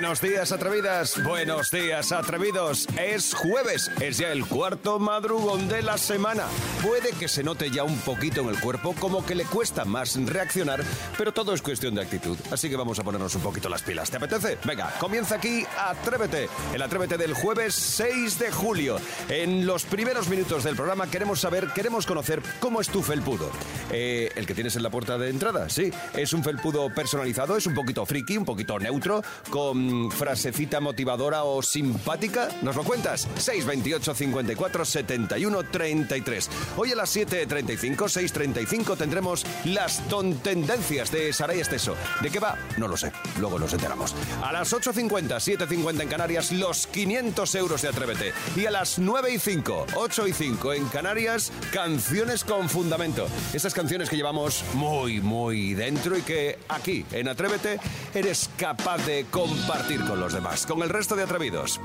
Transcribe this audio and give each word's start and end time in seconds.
Buenos 0.00 0.20
días, 0.20 0.52
atrevidas. 0.52 1.24
Buenos 1.24 1.72
días, 1.72 2.12
atrevidos. 2.12 2.86
Es 2.96 3.34
jueves. 3.34 3.90
Es 4.00 4.18
ya 4.18 4.30
el 4.30 4.46
cuarto 4.46 5.00
madrugón 5.00 5.66
de 5.66 5.82
la 5.82 5.98
semana. 5.98 6.44
Puede 6.86 7.10
que 7.18 7.26
se 7.26 7.42
note 7.42 7.68
ya 7.68 7.82
un 7.82 7.98
poquito 8.02 8.42
en 8.42 8.50
el 8.50 8.60
cuerpo, 8.60 8.94
como 9.00 9.26
que 9.26 9.34
le 9.34 9.44
cuesta 9.44 9.84
más 9.84 10.14
reaccionar, 10.14 10.84
pero 11.18 11.32
todo 11.32 11.52
es 11.52 11.62
cuestión 11.62 11.96
de 11.96 12.02
actitud. 12.02 12.38
Así 12.52 12.70
que 12.70 12.76
vamos 12.76 13.00
a 13.00 13.02
ponernos 13.02 13.34
un 13.34 13.42
poquito 13.42 13.68
las 13.68 13.82
pilas. 13.82 14.08
¿Te 14.08 14.18
apetece? 14.18 14.56
Venga, 14.64 14.94
comienza 15.00 15.34
aquí 15.34 15.66
Atrévete. 15.76 16.48
El 16.72 16.82
Atrévete 16.82 17.16
del 17.18 17.34
jueves 17.34 17.74
6 17.74 18.38
de 18.38 18.52
julio. 18.52 19.00
En 19.28 19.66
los 19.66 19.82
primeros 19.82 20.28
minutos 20.28 20.62
del 20.62 20.76
programa 20.76 21.10
queremos 21.10 21.40
saber, 21.40 21.72
queremos 21.74 22.06
conocer 22.06 22.40
cómo 22.60 22.80
es 22.80 22.88
tu 22.88 23.02
felpudo. 23.02 23.50
Eh, 23.90 24.30
el 24.36 24.46
que 24.46 24.54
tienes 24.54 24.76
en 24.76 24.84
la 24.84 24.90
puerta 24.90 25.18
de 25.18 25.28
entrada, 25.28 25.68
sí. 25.68 25.90
Es 26.14 26.32
un 26.32 26.44
felpudo 26.44 26.88
personalizado, 26.94 27.56
es 27.56 27.66
un 27.66 27.74
poquito 27.74 28.06
friki, 28.06 28.36
un 28.36 28.44
poquito 28.44 28.78
neutro, 28.78 29.24
con 29.50 29.87
frasecita 30.10 30.80
motivadora 30.80 31.44
o 31.44 31.62
simpática? 31.62 32.48
¿Nos 32.62 32.76
lo 32.76 32.84
cuentas? 32.84 33.28
628 33.36 34.14
54 34.14 34.84
71 34.84 35.62
33. 35.64 36.50
Hoy 36.76 36.92
a 36.92 36.96
las 36.96 37.14
7.35, 37.16 37.96
6.35 37.96 38.96
tendremos 38.96 39.44
las 39.64 40.06
tontendencias 40.08 41.10
de 41.10 41.32
Saray 41.32 41.60
Esteso. 41.60 41.94
¿De 42.20 42.30
qué 42.30 42.38
va? 42.38 42.56
No 42.76 42.88
lo 42.88 42.96
sé. 42.96 43.12
Luego 43.38 43.58
nos 43.58 43.72
enteramos. 43.72 44.14
A 44.42 44.52
las 44.52 44.72
8.50, 44.72 45.58
7.50 45.58 46.02
en 46.02 46.08
Canarias, 46.08 46.52
los 46.52 46.86
500 46.86 47.54
euros 47.54 47.82
de 47.82 47.88
Atrévete. 47.88 48.32
Y 48.56 48.66
a 48.66 48.70
las 48.70 48.98
9 48.98 49.32
y 49.32 49.38
5, 49.38 49.86
8 49.96 50.28
y 50.28 50.32
5 50.32 50.72
en 50.74 50.88
Canarias, 50.88 51.52
canciones 51.72 52.44
con 52.44 52.68
fundamento. 52.68 53.26
Esas 53.52 53.74
canciones 53.74 54.10
que 54.10 54.16
llevamos 54.16 54.64
muy, 54.74 55.20
muy 55.20 55.74
dentro 55.74 56.16
y 56.16 56.22
que 56.22 56.58
aquí, 56.68 57.04
en 57.12 57.28
Atrévete, 57.28 57.80
eres 58.14 58.50
capaz 58.56 59.04
de 59.06 59.26
compartir 59.30 59.77
con 60.06 60.18
los 60.18 60.32
demás, 60.32 60.66
con 60.66 60.82
el 60.82 60.88
resto 60.88 61.14
de 61.14 61.22
atrevidos. 61.22 61.80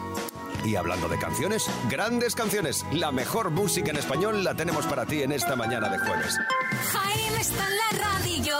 Y 0.65 0.75
hablando 0.75 1.07
de 1.07 1.17
canciones, 1.19 1.69
grandes 1.89 2.35
canciones, 2.35 2.85
la 2.91 3.11
mejor 3.11 3.51
música 3.51 3.91
en 3.91 3.97
español 3.97 4.43
la 4.43 4.55
tenemos 4.55 4.85
para 4.87 5.05
ti 5.05 5.21
en 5.21 5.31
esta 5.31 5.55
mañana 5.55 5.89
de 5.89 5.99
jueves. 5.99 6.35
Jaime 6.91 7.41
está 7.41 7.67
en 7.67 7.77
la 7.77 8.05
radio. 8.05 8.57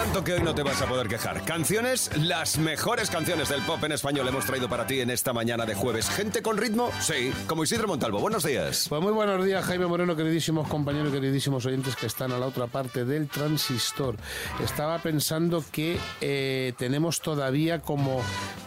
Adelanto 0.00 0.24
que 0.24 0.32
hoy 0.32 0.42
no 0.42 0.54
te 0.54 0.62
vas 0.62 0.80
a 0.80 0.86
poder 0.86 1.08
quejar. 1.08 1.44
Canciones, 1.44 2.10
las 2.16 2.58
mejores 2.58 3.10
canciones 3.10 3.50
del 3.50 3.60
pop 3.62 3.82
en 3.84 3.92
español 3.92 4.26
hemos 4.28 4.46
traído 4.46 4.68
para 4.68 4.86
ti 4.86 5.00
en 5.00 5.10
esta 5.10 5.32
mañana 5.32 5.66
de 5.66 5.74
jueves. 5.74 6.08
Gente 6.08 6.42
con 6.42 6.56
ritmo, 6.56 6.90
sí, 7.00 7.32
como 7.46 7.64
Isidro 7.64 7.86
Montalvo. 7.86 8.18
Buenos 8.18 8.44
días. 8.44 8.86
Pues 8.88 9.02
muy 9.02 9.12
buenos 9.12 9.44
días, 9.44 9.64
Jaime 9.64 9.86
Moreno, 9.86 10.16
queridísimos 10.16 10.68
compañeros 10.68 11.12
queridísimos 11.12 11.66
oyentes 11.66 11.96
que 11.96 12.06
están 12.06 12.32
a 12.32 12.38
la 12.38 12.46
otra 12.46 12.66
parte 12.66 13.04
del 13.04 13.28
transistor. 13.28 14.16
Estaba 14.64 14.98
pensando 15.00 15.62
que 15.70 15.98
eh, 16.20 16.72
tenemos 16.78 17.20
todavía 17.20 17.80
como 17.80 18.22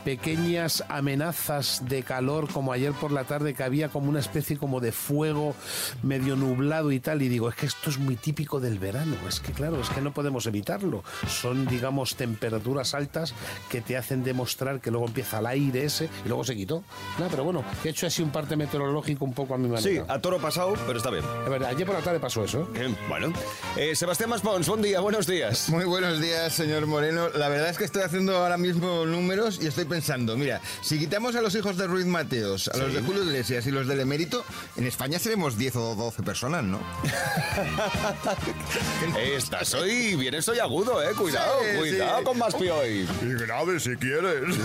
pequeñas 0.06 0.84
amenazas 0.90 1.84
de 1.88 2.04
calor, 2.04 2.48
como 2.52 2.74
ayer 2.74 2.92
por 2.92 3.12
la 3.12 3.24
tarde 3.24 3.54
que 3.54 3.64
había 3.64 3.90
como 3.90 4.10
una 4.10 4.20
especie 4.20 4.58
como 4.58 4.82
de 4.82 4.92
fuego 4.92 5.56
medio 6.04 6.36
nublado 6.36 6.92
y 6.92 7.00
tal. 7.00 7.22
Y 7.22 7.30
digo, 7.30 7.50
es 7.50 7.56
que 7.56 7.66
esto 7.66 7.90
es 7.90 7.98
muy 7.98 8.18
típico 8.18 8.60
del 8.60 8.78
verano. 8.78 9.16
Es 9.28 9.40
que 9.40 9.52
claro, 9.52 9.82
es 9.82 9.90
que 9.90 10.02
no 10.02 10.14
podemos 10.14 10.46
evitarlo. 10.46 11.04
Son, 11.28 11.66
digamos, 11.66 12.16
temperaturas 12.16 12.94
altas 12.94 13.34
que 13.70 13.82
te 13.82 13.98
hacen 13.98 14.24
demostrar 14.24 14.80
que 14.80 14.92
luego 14.92 15.08
empieza 15.08 15.40
el 15.40 15.48
aire 15.48 15.86
ese 15.86 16.10
y 16.26 16.28
luego 16.28 16.44
se 16.44 16.56
quitó. 16.56 16.84
No, 17.20 17.28
pero 17.28 17.44
bueno, 17.44 17.64
he 17.84 17.90
hecho 17.90 18.08
así 18.08 18.22
un 18.22 18.30
parte 18.30 18.56
meteorológico 18.56 19.26
un 19.26 19.34
poco 19.34 19.56
a 19.56 19.58
mi 19.58 19.68
manera. 19.68 19.82
Sí, 19.82 20.00
a 20.08 20.20
toro 20.20 20.40
pasado, 20.40 20.74
pero 20.86 20.98
está 20.98 21.10
bien. 21.10 21.24
Es 21.44 21.50
verdad, 21.50 21.70
ayer 21.70 21.86
por 21.86 21.96
la 21.96 22.02
tarde 22.02 22.20
pasó 22.20 22.44
eso. 22.44 22.70
¿eh? 22.76 22.94
Bueno. 23.08 23.34
Eh, 23.78 23.96
Sebastián 23.96 24.30
Maspons, 24.30 24.68
buen 24.68 24.82
día, 24.82 25.00
buenos 25.00 25.28
días. 25.28 25.70
Muy 25.70 25.86
buenos 25.86 26.22
días, 26.22 26.54
señor 26.54 26.86
Moreno. 26.86 27.30
La 27.30 27.50
verdad 27.50 27.70
es 27.70 27.78
que 27.78 27.86
estoy 27.86 28.04
haciendo 28.04 28.38
ahora 28.38 28.58
mismo 28.58 29.06
números 29.06 29.60
y 29.62 29.68
estoy 29.68 29.86
pensando, 29.86 30.38
mira, 30.38 30.62
si 30.82 31.00
quitamos 31.00 31.36
a 31.36 31.42
los 31.42 31.56
hijos 31.56 31.78
de 31.78 31.88
Ruiz 31.88 32.06
Mateos, 32.06 32.68
a 32.68 32.78
los 32.78 32.94
de 32.94 33.02
Julio 33.02 33.24
Iglesias 33.24 33.66
y 33.68 33.72
los 33.72 33.88
del 33.88 34.00
Emérito, 34.00 34.44
en 34.76 34.86
España 34.86 35.20
seremos 35.20 35.58
10 35.58 35.76
o 35.78 35.96
12 35.96 36.24
personas, 36.24 36.64
¿no? 36.64 36.80
Estás 39.20 39.74
hoy, 39.74 40.16
vienes 40.16 40.48
hoy 40.48 40.60
agudo, 40.60 41.02
eh. 41.02 41.13
Cuidado, 41.18 41.54
Sí, 41.62 41.78
cuidado 41.80 42.18
sí. 42.20 42.24
con 42.26 42.38
Maspioy. 42.38 43.08
Y 43.22 43.34
grave 43.46 43.80
si 43.80 43.96
quieres. 43.96 44.56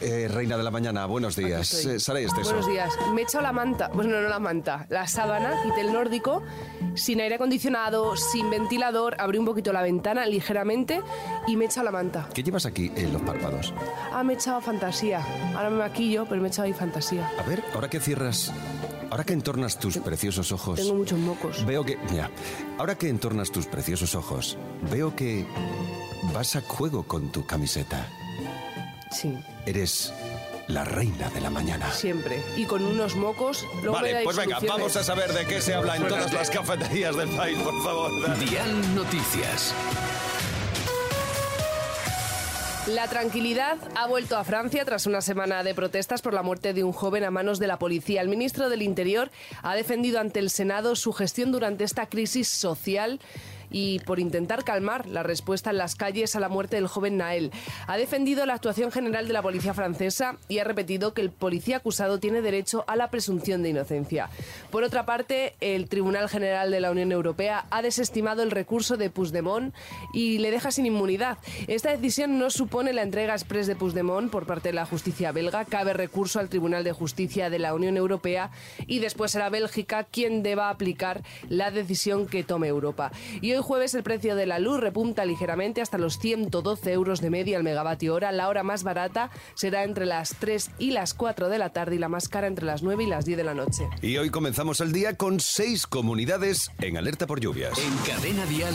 Eh, 0.00 0.28
reina 0.32 0.56
de 0.56 0.62
la 0.62 0.70
mañana, 0.70 1.06
buenos 1.06 1.36
días. 1.36 1.72
Eh, 1.84 2.00
Saray 2.00 2.24
Esteso. 2.24 2.50
Buenos 2.50 2.66
días. 2.68 2.92
Me 3.12 3.20
he 3.22 3.24
echado 3.24 3.42
la 3.42 3.52
manta, 3.52 3.88
bueno, 3.92 4.12
no, 4.12 4.20
no 4.22 4.28
la 4.28 4.38
manta, 4.38 4.86
la 4.88 5.06
sábana, 5.06 5.62
quité 5.62 5.82
el 5.82 5.92
nórdico, 5.92 6.42
sin 6.94 7.20
aire 7.20 7.34
acondicionado, 7.36 8.16
sin 8.16 8.50
ventilador, 8.50 9.16
abrí 9.18 9.38
un 9.38 9.44
poquito 9.44 9.72
la 9.72 9.82
ventana 9.82 10.26
ligeramente 10.26 11.02
y 11.46 11.56
me 11.56 11.64
he 11.64 11.66
echado 11.68 11.84
la 11.84 11.90
manta. 11.92 12.28
¿Qué 12.32 12.42
llevas 12.42 12.66
aquí 12.66 12.90
en 12.96 13.12
los 13.12 13.22
párpados? 13.22 13.72
Ah, 14.12 14.22
me 14.24 14.32
he 14.32 14.36
echado 14.36 14.60
fantasía. 14.60 15.20
Ahora 15.54 15.70
me 15.70 15.78
maquillo, 15.78 16.24
pero 16.28 16.40
me 16.40 16.48
he 16.48 16.50
echado 16.50 16.66
ahí 16.66 16.72
fantasía. 16.72 17.30
A 17.38 17.42
ver, 17.48 17.62
ahora 17.74 17.88
que 17.88 18.00
cierras, 18.00 18.52
ahora 19.14 19.22
que 19.22 19.32
entornas 19.32 19.78
tus 19.78 19.98
preciosos 19.98 20.50
ojos. 20.50 20.80
Tengo 20.80 20.94
muchos 20.96 21.18
mocos. 21.20 21.64
Veo 21.64 21.84
que. 21.84 21.96
Mira, 22.10 22.32
ahora 22.78 22.96
que 22.98 23.08
entornas 23.08 23.52
tus 23.52 23.66
preciosos 23.66 24.16
ojos, 24.16 24.58
veo 24.90 25.14
que 25.14 25.46
vas 26.32 26.56
a 26.56 26.60
juego 26.62 27.04
con 27.04 27.30
tu 27.30 27.46
camiseta. 27.46 28.08
Sí, 29.12 29.38
Eres 29.66 30.12
la 30.66 30.82
reina 30.84 31.30
de 31.30 31.40
la 31.40 31.48
mañana. 31.48 31.92
siempre. 31.92 32.42
Y 32.56 32.64
con 32.64 32.84
unos 32.84 33.14
mocos. 33.14 33.64
Luego 33.82 33.92
Vale, 33.92 34.22
pues 34.24 34.36
venga, 34.36 34.58
vamos 34.66 34.96
a 34.96 35.04
saber 35.04 35.32
de 35.32 35.46
qué 35.46 35.60
se 35.60 35.74
habla 35.74 35.94
en 35.94 36.08
todas 36.08 36.32
las 36.32 36.50
cafeterías 36.50 37.14
del 37.16 37.28
país, 37.36 37.56
por 37.58 37.84
favor. 37.84 38.10
Dial 38.40 38.96
Noticias. 38.96 39.72
La 42.88 43.08
tranquilidad 43.08 43.78
ha 43.94 44.06
vuelto 44.06 44.36
a 44.36 44.44
Francia 44.44 44.84
tras 44.84 45.06
una 45.06 45.22
semana 45.22 45.62
de 45.62 45.74
protestas 45.74 46.20
por 46.20 46.34
la 46.34 46.42
muerte 46.42 46.74
de 46.74 46.84
un 46.84 46.92
joven 46.92 47.24
a 47.24 47.30
manos 47.30 47.58
de 47.58 47.66
la 47.66 47.78
policía. 47.78 48.20
El 48.20 48.28
ministro 48.28 48.68
del 48.68 48.82
Interior 48.82 49.30
ha 49.62 49.74
defendido 49.74 50.20
ante 50.20 50.38
el 50.38 50.50
Senado 50.50 50.94
su 50.94 51.14
gestión 51.14 51.50
durante 51.50 51.84
esta 51.84 52.06
crisis 52.06 52.46
social 52.48 53.20
y 53.74 53.98
por 53.98 54.20
intentar 54.20 54.62
calmar 54.62 55.08
la 55.08 55.24
respuesta 55.24 55.70
en 55.70 55.78
las 55.78 55.96
calles 55.96 56.36
a 56.36 56.40
la 56.40 56.48
muerte 56.48 56.76
del 56.76 56.86
joven 56.86 57.16
Nael. 57.16 57.50
Ha 57.88 57.96
defendido 57.96 58.46
la 58.46 58.54
actuación 58.54 58.92
general 58.92 59.26
de 59.26 59.32
la 59.32 59.42
policía 59.42 59.74
francesa 59.74 60.36
y 60.48 60.60
ha 60.60 60.64
repetido 60.64 61.12
que 61.12 61.22
el 61.22 61.32
policía 61.32 61.78
acusado 61.78 62.20
tiene 62.20 62.40
derecho 62.40 62.84
a 62.86 62.94
la 62.94 63.10
presunción 63.10 63.64
de 63.64 63.70
inocencia. 63.70 64.30
Por 64.70 64.84
otra 64.84 65.04
parte, 65.06 65.54
el 65.60 65.88
Tribunal 65.88 66.28
General 66.28 66.70
de 66.70 66.78
la 66.78 66.92
Unión 66.92 67.10
Europea 67.10 67.66
ha 67.70 67.82
desestimado 67.82 68.44
el 68.44 68.52
recurso 68.52 68.96
de 68.96 69.10
Puigdemont 69.10 69.74
y 70.12 70.38
le 70.38 70.52
deja 70.52 70.70
sin 70.70 70.86
inmunidad. 70.86 71.38
Esta 71.66 71.90
decisión 71.90 72.38
no 72.38 72.50
supone 72.50 72.92
la 72.92 73.02
entrega 73.02 73.34
express 73.34 73.66
de 73.66 73.74
Puigdemont 73.74 74.30
por 74.30 74.46
parte 74.46 74.68
de 74.68 74.74
la 74.74 74.86
justicia 74.86 75.32
belga. 75.32 75.64
Cabe 75.64 75.94
recurso 75.94 76.38
al 76.38 76.48
Tribunal 76.48 76.84
de 76.84 76.92
Justicia 76.92 77.50
de 77.50 77.58
la 77.58 77.74
Unión 77.74 77.96
Europea 77.96 78.52
y 78.86 79.00
después 79.00 79.32
será 79.32 79.48
Bélgica 79.48 80.04
quien 80.04 80.44
deba 80.44 80.70
aplicar 80.70 81.24
la 81.48 81.72
decisión 81.72 82.28
que 82.28 82.44
tome 82.44 82.68
Europa. 82.68 83.10
Y 83.40 83.52
hoy 83.52 83.63
jueves 83.64 83.94
el 83.94 84.02
precio 84.02 84.36
de 84.36 84.46
la 84.46 84.58
luz 84.58 84.78
repunta 84.78 85.24
ligeramente 85.24 85.80
hasta 85.80 85.98
los 85.98 86.18
112 86.18 86.92
euros 86.92 87.20
de 87.20 87.30
media 87.30 87.56
al 87.56 87.64
megavatio 87.64 88.14
hora. 88.14 88.30
La 88.30 88.48
hora 88.48 88.62
más 88.62 88.84
barata 88.84 89.30
será 89.54 89.82
entre 89.84 90.06
las 90.06 90.36
3 90.38 90.70
y 90.78 90.90
las 90.90 91.14
4 91.14 91.48
de 91.48 91.58
la 91.58 91.70
tarde 91.70 91.96
y 91.96 91.98
la 91.98 92.08
más 92.08 92.28
cara 92.28 92.46
entre 92.46 92.66
las 92.66 92.82
9 92.82 93.04
y 93.04 93.06
las 93.06 93.24
10 93.24 93.38
de 93.38 93.44
la 93.44 93.54
noche. 93.54 93.88
Y 94.02 94.16
hoy 94.18 94.30
comenzamos 94.30 94.80
el 94.80 94.92
día 94.92 95.16
con 95.16 95.40
seis 95.40 95.86
comunidades 95.86 96.70
en 96.80 96.96
alerta 96.96 97.26
por 97.26 97.40
lluvias. 97.40 97.78
En 97.78 97.96
Cadena 98.06 98.44
Dial, 98.46 98.74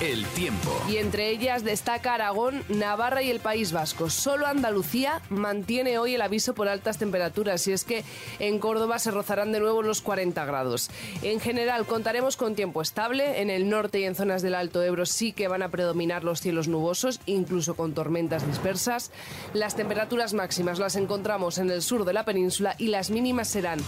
el 0.00 0.24
tiempo. 0.26 0.70
Y 0.88 0.96
entre 0.96 1.30
ellas 1.30 1.64
destaca 1.64 2.14
Aragón, 2.14 2.62
Navarra 2.68 3.22
y 3.22 3.30
el 3.30 3.40
País 3.40 3.72
Vasco. 3.72 4.08
Solo 4.08 4.46
Andalucía 4.46 5.20
mantiene 5.30 5.98
hoy 5.98 6.14
el 6.14 6.22
aviso 6.22 6.54
por 6.54 6.68
altas 6.68 6.98
temperaturas 6.98 7.66
y 7.66 7.72
es 7.72 7.84
que 7.84 8.04
en 8.38 8.58
Córdoba 8.58 8.98
se 8.98 9.10
rozarán 9.10 9.52
de 9.52 9.60
nuevo 9.60 9.82
los 9.82 10.00
40 10.00 10.44
grados. 10.44 10.90
En 11.22 11.40
general 11.40 11.86
contaremos 11.86 12.36
con 12.36 12.54
tiempo 12.54 12.82
estable. 12.82 13.40
En 13.40 13.50
el 13.50 13.68
norte 13.68 14.00
y 14.00 14.04
en 14.04 14.14
zonas 14.18 14.42
del 14.42 14.54
Alto 14.54 14.82
Ebro 14.82 15.06
sí 15.06 15.32
que 15.32 15.48
van 15.48 15.62
a 15.62 15.70
predominar 15.70 16.24
los 16.24 16.40
cielos 16.40 16.68
nubosos, 16.68 17.20
incluso 17.24 17.74
con 17.74 17.94
tormentas 17.94 18.46
dispersas. 18.46 19.10
Las 19.54 19.76
temperaturas 19.76 20.34
máximas 20.34 20.78
las 20.78 20.96
encontramos 20.96 21.56
en 21.58 21.70
el 21.70 21.80
sur 21.80 22.04
de 22.04 22.12
la 22.12 22.24
península 22.24 22.74
y 22.76 22.88
las 22.88 23.10
mínimas 23.10 23.48
serán 23.48 23.78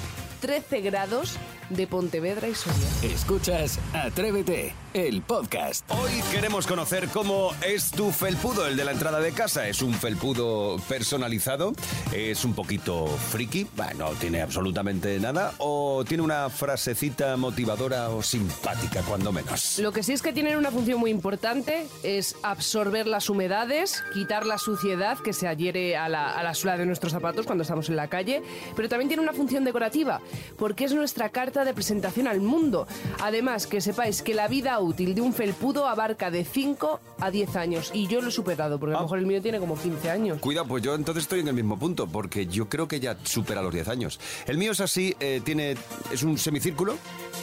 13 0.40 0.80
grados 0.80 1.36
de 1.68 1.86
Pontevedra 1.86 2.48
y 2.48 2.54
Soria. 2.54 2.88
Escuchas 3.02 3.78
Atrévete 3.92 4.72
el 4.94 5.22
podcast. 5.22 5.88
Hoy 5.90 6.10
queremos 6.32 6.66
conocer 6.66 7.08
cómo 7.08 7.52
es 7.66 7.90
tu 7.90 8.10
felpudo, 8.10 8.66
el 8.66 8.76
de 8.76 8.84
la 8.84 8.92
entrada 8.92 9.20
de 9.20 9.32
casa. 9.32 9.68
¿Es 9.68 9.82
un 9.82 9.94
felpudo 9.94 10.78
personalizado? 10.88 11.72
¿Es 12.12 12.44
un 12.44 12.54
poquito 12.54 13.06
friki? 13.06 13.66
Bueno, 13.76 14.00
no 14.00 14.10
tiene 14.12 14.40
absolutamente 14.40 15.20
nada. 15.20 15.52
¿O 15.58 16.04
tiene 16.06 16.22
una 16.22 16.48
frasecita 16.48 17.36
motivadora 17.36 18.08
o 18.08 18.22
simpática, 18.22 19.02
cuando 19.02 19.30
menos? 19.30 19.78
Lo 19.78 19.92
que 19.92 20.02
sí 20.02 20.12
es 20.12 20.22
que 20.22 20.32
tienen 20.32 20.56
una 20.56 20.70
función 20.70 20.98
muy 20.98 21.10
importante, 21.10 21.86
es 22.02 22.34
absorber 22.42 23.06
las 23.06 23.28
humedades, 23.30 24.02
quitar 24.12 24.46
la 24.46 24.58
suciedad 24.58 25.18
que 25.18 25.32
se 25.32 25.46
adhiere 25.46 25.96
a 25.96 26.08
la, 26.08 26.32
a 26.32 26.42
la 26.42 26.54
suela 26.54 26.76
de 26.76 26.86
nuestros 26.86 27.12
zapatos 27.12 27.46
cuando 27.46 27.62
estamos 27.62 27.88
en 27.90 27.96
la 27.96 28.08
calle, 28.08 28.42
pero 28.74 28.88
también 28.88 29.08
tiene 29.08 29.22
una 29.22 29.32
función 29.32 29.64
decorativa, 29.64 30.20
porque 30.56 30.84
es 30.84 30.94
nuestra 30.94 31.28
carta 31.28 31.64
de 31.64 31.74
presentación 31.74 32.26
al 32.26 32.40
mundo. 32.40 32.86
Además, 33.20 33.66
que 33.66 33.80
sepáis 33.80 34.22
que 34.22 34.34
la 34.34 34.48
vida 34.48 34.79
útil 34.80 35.14
de 35.14 35.20
un 35.20 35.32
felpudo 35.32 35.86
abarca 35.86 36.30
de 36.30 36.44
5 36.44 37.00
a 37.20 37.30
10 37.30 37.56
años, 37.56 37.90
y 37.94 38.06
yo 38.06 38.20
lo 38.20 38.28
he 38.28 38.32
superado, 38.32 38.78
porque 38.80 38.94
a 38.94 38.96
lo 38.96 39.00
Ah. 39.00 39.02
mejor 39.04 39.18
el 39.18 39.26
mío 39.26 39.40
tiene 39.42 39.58
como 39.58 39.76
15 39.78 40.10
años. 40.10 40.38
Cuidado, 40.40 40.66
pues 40.68 40.82
yo 40.82 40.94
entonces 40.94 41.22
estoy 41.24 41.40
en 41.40 41.48
el 41.48 41.54
mismo 41.54 41.78
punto, 41.78 42.06
porque 42.06 42.46
yo 42.46 42.68
creo 42.68 42.88
que 42.88 43.00
ya 43.00 43.16
supera 43.24 43.62
los 43.62 43.72
10 43.72 43.88
años. 43.88 44.18
El 44.46 44.58
mío 44.58 44.72
es 44.72 44.80
así, 44.80 45.14
eh, 45.20 45.40
tiene, 45.44 45.76
es 46.12 46.22
un 46.22 46.36
semicírculo, 46.38 46.96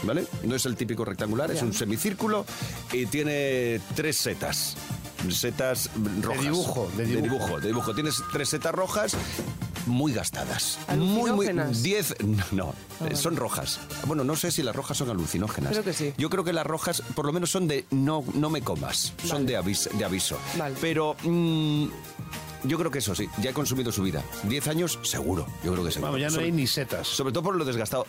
¿vale? 0.04 0.25
No 0.44 0.56
es 0.56 0.66
el 0.66 0.75
típico 0.75 1.06
rectangular, 1.06 1.50
es 1.51 1.62
un 1.62 1.74
semicírculo 1.74 2.45
y 2.92 3.06
tiene 3.06 3.80
tres 3.95 4.18
setas. 4.18 4.75
Setas 5.30 5.90
rojas. 6.22 6.42
dibujo, 6.44 6.92
de 6.95 7.06
dibujo. 7.06 7.24
dibujo, 7.24 7.60
de 7.60 7.68
dibujo. 7.68 7.95
Tienes 7.95 8.22
tres 8.31 8.50
setas 8.50 8.74
rojas 8.74 9.18
muy 9.88 10.13
gastadas. 10.13 10.78
Muy, 10.89 11.31
muy. 11.31 11.48
¿Alucinógenas? 11.48 11.81
10. 11.84 12.16
No, 12.51 12.74
eh, 13.10 13.16
son 13.16 13.36
rojas. 13.36 13.80
Bueno, 14.06 14.24
no 14.24 14.36
sé 14.36 14.51
si 14.51 14.62
las 14.63 14.75
rojas 14.75 14.98
son 14.98 15.10
alucinógenas. 15.10 15.72
Creo 15.72 15.84
que 15.84 15.94
sí. 15.94 16.13
Yo 16.18 16.30
creo 16.30 16.44
que 16.44 16.54
las 16.54 16.66
rojas, 16.68 17.01
por 17.16 17.25
lo 17.25 17.34
menos, 17.34 17.50
son 17.51 17.68
de 17.68 17.86
no, 17.92 18.24
no 18.36 18.50
me 18.50 18.62
comas. 18.62 19.13
Son 19.24 19.45
de, 19.45 19.57
avis- 19.60 19.89
de 19.92 20.06
aviso. 20.06 20.38
Vale. 20.57 20.75
Pero. 20.80 21.16
mm, 21.24 21.88
yo 22.63 22.78
creo 22.80 22.89
que 22.89 23.00
eso 23.00 23.13
sí, 23.13 23.30
ya 23.39 23.51
he 23.51 23.54
consumido 23.54 23.92
su 23.92 24.01
vida. 24.01 24.24
10 24.44 24.68
años, 24.68 25.00
seguro. 25.04 25.45
Yo 25.63 25.72
creo 25.74 25.86
que 25.86 25.92
seguro. 25.92 26.12
Vamos, 26.13 26.22
ya 26.22 26.28
no 26.28 26.31
sobre, 26.33 26.45
hay 26.48 26.51
ni 26.51 26.66
setas. 26.68 27.07
sobre 27.07 27.31
todo 27.31 27.44
por 27.44 27.56
lo 27.56 27.63
desgastado. 27.63 28.06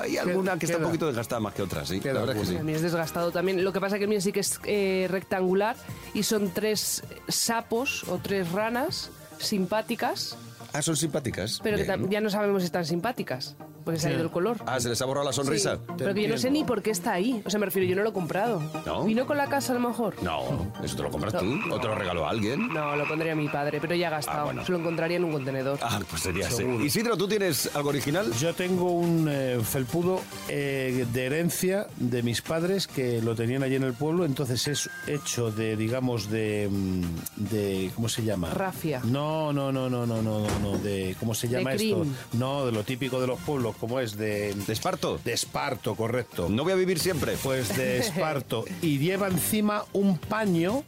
Hay 0.00 0.16
alguna 0.16 0.58
que 0.58 0.64
está 0.64 0.78
un 0.78 0.82
queda. 0.82 0.88
poquito 0.88 1.06
desgastada 1.06 1.40
más 1.40 1.52
que 1.54 1.62
otras, 1.62 1.88
sí. 1.88 2.00
Queda 2.00 2.14
la 2.14 2.20
verdad 2.20 2.34
que 2.40 2.46
sí. 2.46 2.56
A 2.56 2.62
mí 2.62 2.72
es 2.72 2.80
desgastado 2.82 3.30
también. 3.30 3.62
Lo 3.62 3.72
que 3.74 3.80
pasa 3.80 3.96
es 3.96 4.00
que 4.00 4.04
el 4.04 4.10
mío 4.10 4.20
sí 4.22 4.32
que 4.32 4.40
es 4.40 4.58
eh, 4.64 5.06
rectangular 5.10 5.76
y 6.14 6.22
son 6.22 6.48
tres 6.50 7.02
sapos 7.28 8.04
o 8.08 8.16
tres 8.18 8.50
ranas 8.52 9.10
simpáticas, 9.38 10.36
Ah, 10.74 10.82
son 10.82 10.96
simpáticas. 10.96 11.60
pero 11.62 11.76
que 11.78 11.84
tam- 11.86 12.08
ya 12.10 12.20
no 12.20 12.28
sabemos 12.30 12.62
si 12.62 12.66
están 12.66 12.84
simpáticas, 12.84 13.56
porque 13.84 14.00
se 14.00 14.08
ha 14.08 14.12
ido 14.12 14.22
el 14.22 14.30
color. 14.30 14.56
Ah, 14.66 14.80
se 14.80 14.88
les 14.88 15.00
ha 15.02 15.04
borrado 15.04 15.26
la 15.26 15.32
sonrisa. 15.32 15.76
Sí, 15.76 15.82
pero 15.98 16.14
que 16.14 16.22
yo 16.22 16.28
no 16.28 16.38
sé 16.38 16.50
ni 16.50 16.64
por 16.64 16.82
qué 16.82 16.90
está 16.90 17.12
ahí. 17.12 17.42
O 17.44 17.50
sea, 17.50 17.60
me 17.60 17.66
refiero, 17.66 17.88
yo 17.88 17.96
no 17.96 18.02
lo 18.02 18.10
he 18.10 18.12
comprado. 18.12 18.62
¿No? 18.86 19.04
¿Vino 19.04 19.26
con 19.26 19.36
la 19.36 19.48
casa 19.48 19.72
a 19.72 19.78
lo 19.78 19.88
mejor? 19.88 20.22
No, 20.22 20.72
eso 20.82 20.96
te 20.96 21.02
lo 21.02 21.10
compras 21.10 21.34
tú 21.38 21.58
o 21.70 21.80
te 21.80 21.86
lo 21.86 21.94
regaló 21.94 22.26
alguien. 22.26 22.68
No, 22.68 22.96
lo 22.96 23.06
pondría 23.06 23.34
mi 23.34 23.48
padre, 23.48 23.80
pero 23.80 23.94
ya 23.94 24.08
ha 24.08 24.10
gastado. 24.10 24.40
Ah, 24.40 24.44
bueno. 24.44 24.64
Se 24.64 24.72
lo 24.72 24.78
encontraría 24.78 25.16
en 25.16 25.24
un 25.24 25.32
contenedor. 25.32 25.78
Ah, 25.82 26.00
pues 26.08 26.22
sería 26.22 26.48
así. 26.48 26.64
Isidro, 26.64 27.16
¿tú 27.16 27.28
tienes 27.28 27.74
algo 27.74 27.90
original? 27.90 28.32
Yo 28.40 28.54
tengo 28.54 28.90
un 28.92 29.28
eh, 29.30 29.60
felpudo 29.62 30.20
eh, 30.48 31.06
de 31.12 31.26
herencia 31.26 31.86
de 31.96 32.22
mis 32.22 32.42
padres 32.42 32.86
que 32.86 33.20
lo 33.20 33.34
tenían 33.34 33.62
allí 33.62 33.76
en 33.76 33.82
el 33.84 33.92
pueblo, 33.94 34.24
entonces 34.24 34.66
es 34.68 34.90
hecho 35.06 35.50
de, 35.50 35.76
digamos, 35.76 36.30
de, 36.30 36.68
mm, 36.70 37.02
de 37.36 37.90
¿cómo 37.94 38.08
se 38.08 38.22
llama? 38.24 38.50
Rafia. 38.50 39.00
No, 39.04 39.52
no, 39.52 39.72
no, 39.72 39.88
no, 39.88 40.06
no, 40.06 40.22
no, 40.22 40.40
no, 40.40 40.60
no, 40.60 40.78
de, 40.78 41.16
¿cómo 41.18 41.34
se 41.34 41.48
llama 41.48 41.74
esto? 41.74 42.04
No, 42.32 42.66
de 42.66 42.72
lo 42.72 42.82
típico 42.84 43.20
de 43.20 43.26
los 43.26 43.40
pueblos, 43.40 43.73
¿cómo 43.80 44.00
es? 44.00 44.16
De, 44.16 44.54
¿De 44.54 44.72
esparto? 44.72 45.18
de 45.24 45.32
esparto, 45.32 45.94
correcto. 45.94 46.48
No 46.48 46.64
voy 46.64 46.72
a 46.72 46.76
vivir 46.76 46.98
siempre. 46.98 47.36
Pues 47.42 47.76
de 47.76 47.98
esparto. 47.98 48.64
Y 48.82 48.98
lleva 48.98 49.28
encima 49.28 49.84
un 49.92 50.18
paño 50.18 50.84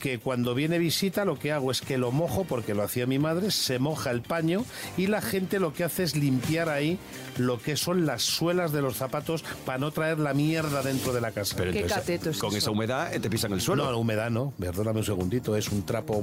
que 0.00 0.18
cuando 0.18 0.56
viene 0.56 0.78
visita 0.80 1.24
lo 1.24 1.38
que 1.38 1.52
hago 1.52 1.70
es 1.70 1.80
que 1.80 1.96
lo 1.98 2.10
mojo, 2.10 2.42
porque 2.44 2.74
lo 2.74 2.82
hacía 2.82 3.06
mi 3.06 3.20
madre, 3.20 3.52
se 3.52 3.78
moja 3.78 4.10
el 4.10 4.22
paño 4.22 4.64
y 4.96 5.06
la 5.06 5.20
gente 5.22 5.60
lo 5.60 5.72
que 5.72 5.84
hace 5.84 6.02
es 6.02 6.16
limpiar 6.16 6.68
ahí 6.68 6.98
lo 7.36 7.60
que 7.62 7.76
son 7.76 8.04
las 8.06 8.22
suelas 8.22 8.72
de 8.72 8.82
los 8.82 8.96
zapatos 8.96 9.44
para 9.64 9.78
no 9.78 9.92
traer 9.92 10.18
la 10.18 10.34
mierda 10.34 10.82
dentro 10.82 11.12
de 11.12 11.20
la 11.20 11.30
casa. 11.30 11.54
Pero 11.56 11.70
Qué 11.72 11.78
entonces, 11.82 11.98
cateto 12.00 12.30
es 12.30 12.38
con 12.38 12.48
eso. 12.48 12.58
esa 12.58 12.70
humedad 12.72 13.14
eh, 13.14 13.20
te 13.20 13.30
pisan 13.30 13.52
el 13.52 13.60
suelo. 13.60 13.88
No, 13.90 13.96
humedad 13.96 14.30
no, 14.30 14.52
perdóname 14.58 14.98
un 14.98 15.04
segundito, 15.06 15.54
es 15.56 15.68
un 15.68 15.84
trapo 15.86 16.20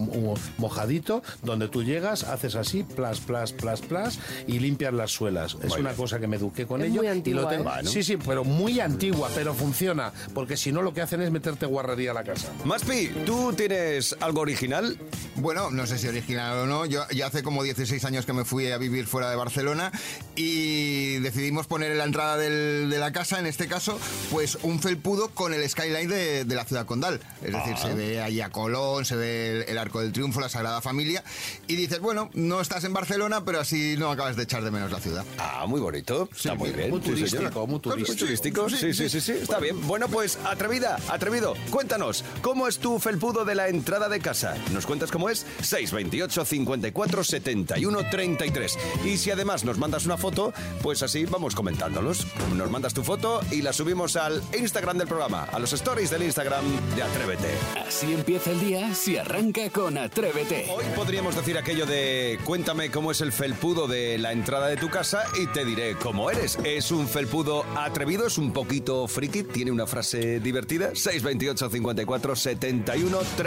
mojadito 0.58 1.24
donde 1.44 1.68
tú 1.68 1.84
llegas, 1.84 2.24
haces 2.24 2.56
así, 2.56 2.84
plas, 2.84 3.20
plas, 3.20 3.54
plas, 3.54 3.82
plas 3.82 4.20
y 4.48 4.60
limpias 4.60 4.94
las 4.94 5.12
suelas. 5.12 5.58
Es 5.64 5.74
una 5.78 5.94
cosa 5.94 6.20
que 6.20 6.28
me 6.28 6.36
eduqué 6.38 6.66
con 6.66 6.82
Es 6.82 6.88
ello. 6.92 7.02
muy 7.04 7.08
y 7.08 7.10
lo 7.34 7.48
antigua, 7.48 7.50
tengo- 7.50 7.70
¿eh? 7.72 7.86
Sí, 7.86 8.04
sí, 8.04 8.18
pero 8.18 8.44
muy 8.44 8.80
antigua, 8.80 9.30
pero 9.36 9.54
funciona, 9.54 10.12
porque 10.34 10.58
si 10.58 10.72
no 10.72 10.82
lo 10.82 10.94
que 10.94 11.02
hacen 11.02 11.22
es 11.22 11.32
meterte 11.32 11.66
guarrería 11.66 12.12
a 12.12 12.14
la 12.14 12.24
casa. 12.24 12.50
Maspi, 12.66 13.10
¿tú 13.26 13.54
tienes 13.68 14.16
algo 14.22 14.42
original? 14.42 14.98
Bueno, 15.36 15.70
no 15.72 15.86
sé 15.86 15.98
si 15.98 16.08
original 16.08 16.58
o 16.60 16.66
no. 16.66 16.86
Yo 16.86 17.04
ya 17.12 17.28
hace 17.28 17.44
como 17.44 17.64
16 17.64 18.04
años 18.06 18.26
que 18.26 18.34
me 18.34 18.46
fui 18.46 18.72
a 18.72 18.78
vivir 18.78 19.06
fuera 19.08 19.30
de 19.30 19.36
Barcelona 19.36 19.92
y 20.36 21.18
decidimos 21.20 21.68
poner 21.68 21.92
en 21.92 21.98
la 21.98 22.06
entrada 22.06 22.38
del- 22.38 22.90
de 22.90 22.98
la 23.00 23.12
casa, 23.12 23.40
en 23.40 23.46
este 23.46 23.68
caso, 23.68 24.00
pues 24.32 24.58
un 24.64 24.80
felpudo 24.80 25.30
con 25.30 25.54
el 25.54 25.68
skyline 25.70 26.08
de, 26.10 26.46
de 26.46 26.56
la 26.56 26.64
ciudad 26.66 26.86
condal. 26.86 27.20
Es 27.44 27.52
decir, 27.54 27.78
se 27.78 27.94
ve 27.94 28.22
allí 28.22 28.42
a 28.42 28.50
Colón, 28.50 29.06
se 29.06 29.16
ve 29.16 29.50
el, 29.62 29.70
el 29.70 29.78
Arco 29.78 30.00
del 30.02 30.12
Triunfo, 30.14 30.40
la 30.40 30.50
Sagrada 30.50 30.82
Familia. 30.82 31.24
Y 31.68 31.76
dices, 31.76 32.00
bueno, 32.00 32.30
no 32.34 32.62
estás 32.62 32.84
en 32.86 32.94
Barcelona, 32.94 33.44
pero 33.44 33.60
así 33.60 33.96
no 33.98 34.10
acabas 34.12 34.36
de 34.38 34.44
echar 34.44 34.64
de 34.64 34.72
menos 34.72 34.92
la 34.92 35.00
ciudad. 35.00 35.26
Ah, 35.38 35.66
muy 35.68 35.80
bonito. 35.82 36.30
Está 36.36 36.56
muy 36.56 36.72
bien. 36.72 36.90
muy 36.90 37.02
Sí, 37.02 37.10
turístico, 37.10 37.68
muy 37.68 37.80
turístico. 37.80 38.18
turístico. 38.18 38.70
Sí, 38.70 38.94
sí, 38.94 39.10
sí, 39.10 39.22
sí. 39.22 39.32
Está 39.34 39.60
bien. 39.60 39.86
Bueno, 39.88 40.08
pues 40.08 40.38
atrevida, 40.46 40.98
atrevido. 41.10 41.54
Cuéntanos, 41.70 42.24
¿cómo 42.42 42.68
es 42.68 42.80
tu 42.80 42.98
felpudo 43.00 43.46
de 43.46 43.56
la 43.58 43.68
entrada 43.70 44.08
de 44.08 44.20
casa? 44.20 44.56
¿Nos 44.72 44.86
cuentas 44.86 45.12
cómo 45.12 45.30
es? 45.30 45.40
628 45.62 46.46
54 46.46 47.24
71 47.24 48.10
33. 48.10 48.78
Y 49.04 49.18
si 49.18 49.32
además 49.32 49.66
nos 49.66 49.80
mandas 49.80 50.06
una 50.06 50.16
foto, 50.16 50.54
pues 50.84 51.02
así 51.02 51.26
vamos 51.26 51.56
comentándolos. 51.56 52.28
Nos 52.56 52.70
mandas 52.70 52.94
tu 52.94 53.04
foto 53.04 53.42
y 53.52 53.64
la 53.64 53.74
subimos 53.74 54.16
al 54.16 54.44
Instagram 54.58 55.00
del 55.00 55.08
programa, 55.08 55.46
a 55.46 55.58
los 55.58 55.74
stories 55.74 56.12
del 56.12 56.22
Instagram 56.22 56.64
de 56.96 57.02
Atrévete. 57.02 57.50
Así 57.86 58.14
empieza 58.14 58.52
el 58.52 58.60
día 58.60 58.94
si 58.94 59.18
arranca 59.18 59.72
con 59.72 59.98
Atrévete. 59.98 60.68
Hoy 60.70 60.86
podríamos 60.96 61.36
decir 61.36 61.58
aquello 61.58 61.88
de 61.88 62.40
cuéntame 62.44 62.92
cómo 62.92 63.10
es 63.10 63.22
el 63.22 63.32
felpudo 63.32 63.88
de 63.88 64.20
la 64.20 64.34
entrada 64.34 64.68
de 64.68 64.78
tu 64.78 64.90
casa 64.90 65.24
y 65.42 65.48
te 65.48 65.66
diré 65.66 65.96
cómo 65.96 66.30
eres. 66.30 66.60
¿Es 66.64 66.92
un 66.92 67.08
felpudo 67.08 67.66
atrevido? 67.76 68.28
¿Es 68.28 68.38
un 68.38 68.54
poquito 68.54 69.08
friki? 69.08 69.42
¿Tiene 69.42 69.72
una 69.72 69.88
frase 69.88 70.40
divertida? 70.40 70.94
628 70.94 71.72
54 71.72 72.36
71 72.36 73.18
33. 73.36 73.47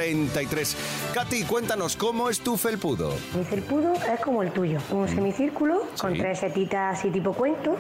Katy, 1.15 1.45
cuéntanos 1.45 1.97
cómo 1.97 2.29
es 2.29 2.41
tu 2.41 2.57
felpudo. 2.57 3.15
Mi 3.37 3.45
felpudo 3.45 3.93
es 3.95 4.21
como 4.21 4.43
el 4.43 4.51
tuyo, 4.53 4.79
un 4.91 5.09
semicírculo 5.09 5.87
con 6.01 6.17
tres 6.17 6.41
setitas 6.41 6.99
así 6.99 7.11
tipo 7.11 7.33
cuento. 7.33 7.77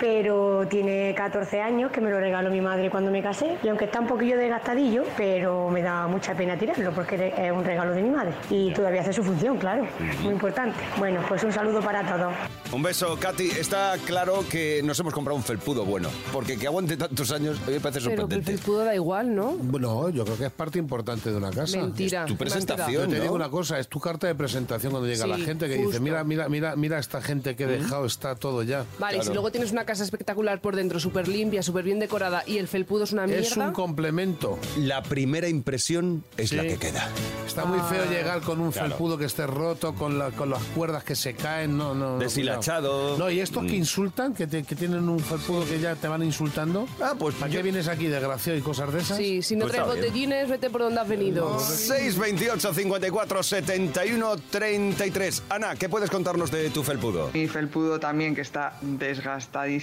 Pero 0.00 0.66
tiene 0.68 1.14
14 1.16 1.60
años 1.62 1.90
que 1.90 2.00
me 2.00 2.10
lo 2.10 2.18
regaló 2.20 2.50
mi 2.50 2.60
madre 2.60 2.90
cuando 2.90 3.10
me 3.10 3.22
casé 3.22 3.56
y 3.62 3.68
aunque 3.68 3.86
está 3.86 4.00
un 4.00 4.06
poquillo 4.06 4.36
desgastadillo, 4.36 5.04
pero 5.16 5.70
me 5.70 5.82
da 5.82 6.06
mucha 6.06 6.34
pena 6.34 6.56
tirarlo 6.58 6.92
porque 6.92 7.32
es 7.36 7.52
un 7.52 7.64
regalo 7.64 7.92
de 7.92 8.02
mi 8.02 8.10
madre 8.10 8.32
y 8.50 8.72
todavía 8.72 9.00
hace 9.00 9.12
su 9.12 9.22
función, 9.22 9.56
claro, 9.58 9.86
muy 10.22 10.32
importante. 10.32 10.78
Bueno, 10.98 11.20
pues 11.28 11.42
un 11.44 11.52
saludo 11.52 11.80
para 11.80 12.02
todos. 12.06 12.32
Un 12.72 12.82
beso, 12.82 13.16
Katy. 13.18 13.50
Está 13.50 13.94
claro 14.04 14.44
que 14.50 14.80
nos 14.84 14.98
hemos 15.00 15.14
comprado 15.14 15.36
un 15.36 15.42
felpudo 15.44 15.84
bueno, 15.84 16.08
porque 16.32 16.58
que 16.58 16.66
aguante 16.66 16.96
tantos 16.96 17.30
años 17.32 17.58
a 17.62 17.66
mí 17.68 17.74
me 17.74 17.80
parece 17.80 18.00
Pero 18.00 18.08
que 18.10 18.12
el 18.14 18.20
sorprendente. 18.20 18.52
felpudo 18.52 18.84
da 18.84 18.94
igual, 18.94 19.34
¿no? 19.34 19.52
Bueno, 19.52 20.10
yo 20.10 20.24
creo 20.24 20.36
que 20.36 20.46
es 20.46 20.52
parte 20.52 20.78
importante 20.78 21.30
de 21.30 21.36
una 21.36 21.50
casa. 21.50 21.78
Mentira. 21.78 22.26
tu 22.26 22.36
¿qué 22.36 22.44
más 22.44 22.52
te 22.54 22.58
da? 22.58 22.76
presentación. 22.76 23.08
Te 23.10 23.16
¿no? 23.16 23.22
digo 23.22 23.34
una 23.34 23.48
cosa, 23.48 23.78
es 23.78 23.88
tu 23.88 24.00
carta 24.00 24.26
de 24.26 24.34
presentación 24.34 24.90
cuando 24.92 25.08
llega 25.08 25.24
Sí, 25.24 25.30
la 25.30 25.38
gente 25.38 25.66
que 25.68 25.74
dice, 25.74 25.84
justo. 25.86 26.00
mira, 26.02 26.24
mira, 26.24 26.48
mira, 26.48 26.76
mira 26.76 26.98
esta 26.98 27.20
gente 27.22 27.56
que 27.56 27.64
he 27.64 27.66
dejado, 27.66 28.04
está 28.06 28.34
todo 28.34 28.62
ya. 28.62 28.84
Vale, 28.98 29.18
y 29.18 29.22
si 29.22 29.32
luego 29.32 29.50
tienes 29.50 29.70
una 29.72 29.84
casa 29.86 30.04
espectacular 30.04 30.60
por 30.60 30.76
dentro, 30.76 31.00
súper 31.00 31.28
limpia, 31.28 31.62
súper 31.62 31.84
bien 31.84 31.98
decorada 31.98 32.42
y 32.46 32.58
el 32.58 32.68
felpudo 32.68 33.04
es 33.04 33.12
una 33.12 33.26
mierda. 33.26 33.42
Es 33.42 33.56
un 33.56 33.72
complemento. 33.72 34.58
La 34.78 35.02
primera 35.02 35.48
impresión 35.48 36.24
es 36.36 36.50
Sí. 36.50 36.56
la 36.56 36.62
que 36.64 36.76
queda. 36.76 37.08
Está 37.46 37.64
muy 37.64 37.78
feo 37.88 38.04
Ah. 38.06 38.10
llegar 38.12 38.40
con 38.42 38.60
un 38.60 38.72
Claro. 38.72 38.88
felpudo 38.90 39.16
que 39.18 39.24
esté 39.24 39.46
roto, 39.46 39.94
con, 39.94 40.18
la- 40.18 40.30
con 40.32 40.50
las 40.50 40.62
cuerdas 40.74 41.04
que 41.04 41.14
se 41.16 41.34
caen, 41.34 41.76
no, 41.76 41.94
no. 41.94 42.14
no, 42.14 42.18
Deshilachado. 42.18 42.90
cuidado. 42.90 43.18
No, 43.18 43.30
y 43.30 43.40
estos 43.40 43.62
Mm. 43.62 43.66
que 43.68 43.76
insultan, 43.76 44.34
que, 44.34 44.46
te- 44.46 44.64
que 44.64 44.74
tienen 44.76 45.08
un 45.08 45.20
felpudo 45.20 45.64
que 45.64 45.80
ya 45.80 45.94
te 45.94 46.08
van 46.08 46.22
insultando. 46.22 46.86
Ah, 47.00 47.14
pues 47.18 47.34
¿Para 47.36 47.50
yo- 47.50 47.58
qué 47.58 47.62
vienes 47.62 47.88
aquí, 47.88 48.06
desgraciado, 48.06 48.58
y 48.58 48.62
cosas 48.62 48.92
de 48.92 49.00
esas? 49.00 49.16
Sí, 49.16 49.40
si 49.42 49.54
no 49.56 49.62
Pues 49.62 49.72
traes 49.72 49.86
está 49.86 49.94
bien. 50.00 50.06
botellines, 50.12 50.48
vete 50.48 50.68
por 50.70 50.80
donde 50.82 51.00
has 51.00 51.08
venido. 51.08 51.58
628 51.60 52.74
54 52.74 53.42
71 53.42 54.36
33. 54.50 55.42
Ana, 55.48 55.76
¿qué 55.76 55.88
puedes 55.88 56.10
contarnos 56.10 56.50
de 56.50 56.70
tu 56.70 56.82
felpudo? 56.82 57.30
Mi 57.32 57.46
felpudo 57.46 58.00
también, 58.00 58.34
que 58.34 58.40
está 58.40 58.78
desgastadísimo 58.82 59.75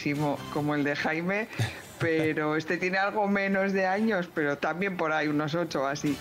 como 0.53 0.75
el 0.75 0.83
de 0.83 0.95
Jaime, 0.95 1.47
pero 2.00 2.55
este 2.55 2.77
tiene 2.77 2.97
algo 2.97 3.27
menos 3.27 3.73
de 3.73 3.85
años, 3.85 4.29
pero 4.33 4.57
también 4.57 4.97
por 4.97 5.12
ahí 5.12 5.27
unos 5.27 5.55
ocho 5.55 5.85
así. 5.88 6.17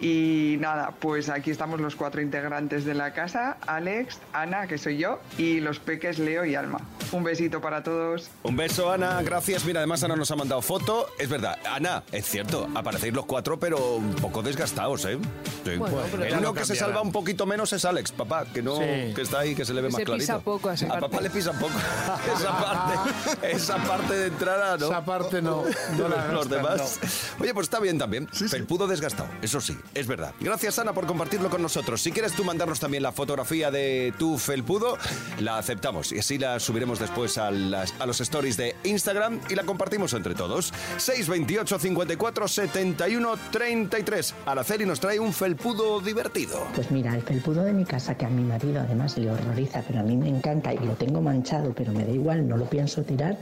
Y 0.00 0.56
nada, 0.60 0.92
pues 1.00 1.28
aquí 1.28 1.50
estamos 1.50 1.80
los 1.80 1.96
cuatro 1.96 2.20
integrantes 2.20 2.84
de 2.84 2.94
la 2.94 3.12
casa, 3.14 3.56
Alex, 3.66 4.18
Ana, 4.32 4.66
que 4.66 4.76
soy 4.78 4.98
yo, 4.98 5.20
y 5.38 5.60
los 5.60 5.78
peques 5.78 6.18
Leo 6.18 6.44
y 6.44 6.54
Alma. 6.54 6.80
Un 7.12 7.24
besito 7.24 7.60
para 7.60 7.82
todos. 7.82 8.30
Un 8.42 8.56
beso, 8.56 8.90
Ana, 8.92 9.22
gracias. 9.22 9.64
Mira, 9.64 9.80
además 9.80 10.02
Ana 10.02 10.16
nos 10.16 10.30
ha 10.30 10.36
mandado 10.36 10.60
foto. 10.60 11.06
Es 11.18 11.28
verdad, 11.28 11.56
Ana, 11.70 12.02
es 12.12 12.26
cierto, 12.26 12.68
aparecéis 12.74 13.14
los 13.14 13.24
cuatro, 13.26 13.58
pero 13.58 13.94
un 13.96 14.14
poco 14.16 14.42
desgastados, 14.42 15.04
¿eh? 15.06 15.18
Sí. 15.64 15.76
Bueno, 15.76 15.96
pero 16.10 16.24
El 16.24 16.34
único 16.34 16.54
que 16.54 16.64
se 16.64 16.74
salva 16.76 17.00
un 17.00 17.12
poquito 17.12 17.46
menos 17.46 17.72
es 17.72 17.84
Alex, 17.84 18.12
papá, 18.12 18.44
que 18.52 18.60
no, 18.62 18.76
Sí. 18.76 19.14
que 19.14 19.22
está 19.22 19.38
ahí, 19.40 19.54
que 19.54 19.64
se 19.64 19.72
le 19.72 19.80
ve 19.82 19.88
más 19.88 19.96
Se 19.98 20.04
clarito. 20.04 20.22
pisa 20.26 20.38
poco 20.40 20.68
a 20.68 20.74
esa 20.74 20.88
papá 20.88 21.08
parte. 21.08 21.22
le 21.22 21.30
pisa 21.30 21.52
poco. 21.52 21.72
esa 22.36 22.58
parte, 22.58 23.50
esa 23.52 23.76
parte 23.78 24.14
de 24.14 24.26
entrada, 24.26 24.76
¿no? 24.76 24.86
Esa 24.86 25.04
parte 25.04 25.40
no. 25.42 25.62
no 25.96 26.08
la 26.08 26.26
los 26.32 26.48
demás. 26.50 26.98
Oye, 27.40 27.54
pues 27.54 27.64
está 27.66 27.78
bien 27.80 27.98
también. 27.98 28.28
Felpudo 28.28 28.86
desgastado, 28.88 29.28
eso 29.42 29.60
sí, 29.60 29.76
es 29.94 30.06
verdad. 30.06 30.32
Gracias, 30.40 30.78
Ana, 30.78 30.92
por 30.92 31.06
compartirlo 31.06 31.50
con 31.50 31.62
nosotros. 31.62 32.00
Si 32.02 32.12
quieres 32.12 32.32
tú 32.32 32.44
mandarnos 32.44 32.80
también 32.80 33.02
la 33.02 33.12
fotografía 33.12 33.70
de 33.70 34.12
tu 34.18 34.38
felpudo, 34.38 34.98
la 35.40 35.58
aceptamos 35.58 36.12
y 36.12 36.18
así 36.18 36.38
la 36.38 36.60
subiremos 36.60 36.98
después 36.98 37.38
a, 37.38 37.50
las- 37.50 37.94
a 37.98 38.06
los 38.06 38.20
stories 38.20 38.56
de 38.56 38.74
Instagram 38.84 39.40
y 39.48 39.54
la 39.54 39.62
compartimos 39.64 40.12
entre 40.14 40.34
todos. 40.34 40.72
628 40.98 41.78
54 41.78 42.48
71 42.48 43.34
33. 43.50 44.34
Araceli 44.46 44.86
nos 44.86 45.00
trae 45.00 45.18
un 45.18 45.32
felpudo 45.32 46.00
divertido. 46.00 46.66
Pues 46.74 46.90
mira, 46.90 47.14
el 47.14 47.22
felpudo 47.22 47.62
de 47.64 47.72
mi 47.72 47.84
casa, 47.84 48.16
que 48.16 48.26
a 48.26 48.28
mi 48.28 48.42
marido 48.42 48.80
además 48.80 49.16
le 49.18 49.30
horroriza, 49.30 49.82
pero 49.86 50.00
a 50.00 50.02
mí 50.02 50.16
me 50.16 50.28
encanta 50.28 50.72
y 50.74 50.78
lo 50.78 50.94
tengo 50.94 51.20
manchado, 51.20 51.72
pero 51.74 51.92
me 51.92 52.04
da 52.04 52.10
igual, 52.12 52.48
no 52.48 52.56
lo 52.56 52.64
pienso 52.68 53.02
tirar, 53.02 53.36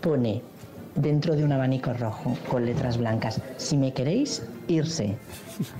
pone 0.00 0.42
dentro 0.94 1.34
de 1.36 1.44
un 1.44 1.52
abanico 1.52 1.92
rojo 1.92 2.36
con 2.48 2.64
letras 2.66 2.98
blancas, 2.98 3.40
si 3.56 3.76
me 3.76 3.92
queréis, 3.92 4.42
irse. 4.68 5.16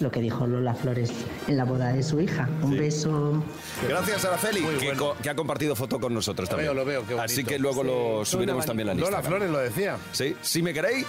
Lo 0.00 0.10
que 0.10 0.20
dijo 0.20 0.46
Lola 0.46 0.74
Flores 0.74 1.10
en 1.48 1.56
la 1.56 1.64
boda 1.64 1.92
de 1.92 2.02
su 2.02 2.20
hija. 2.20 2.48
Un 2.62 2.76
beso. 2.76 3.42
Gracias, 3.88 4.24
Araceli, 4.24 4.60
que, 4.78 4.92
co- 4.94 5.16
que 5.22 5.30
ha 5.30 5.34
compartido 5.34 5.74
foto 5.74 5.98
con 5.98 6.12
nosotros 6.14 6.48
Lo 6.48 6.56
también. 6.56 6.74
veo, 6.74 6.84
lo 6.84 6.88
veo, 6.88 7.06
qué. 7.06 7.18
Así 7.20 7.42
que 7.44 7.58
luego 7.58 7.82
lo 7.82 8.24
subiremos 8.24 8.64
también 8.66 8.88
a 8.90 8.92
la 8.92 8.94
lista. 9.00 9.10
Lola 9.10 9.22
Flores 9.22 9.50
lo 9.50 9.58
decía. 9.58 9.96
Sí, 10.12 10.36
si 10.42 10.62
me 10.62 10.72
queréis, 10.74 11.06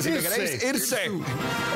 si 0.00 0.10
me 0.10 0.18
queréis, 0.20 0.62
irse. 0.64 1.10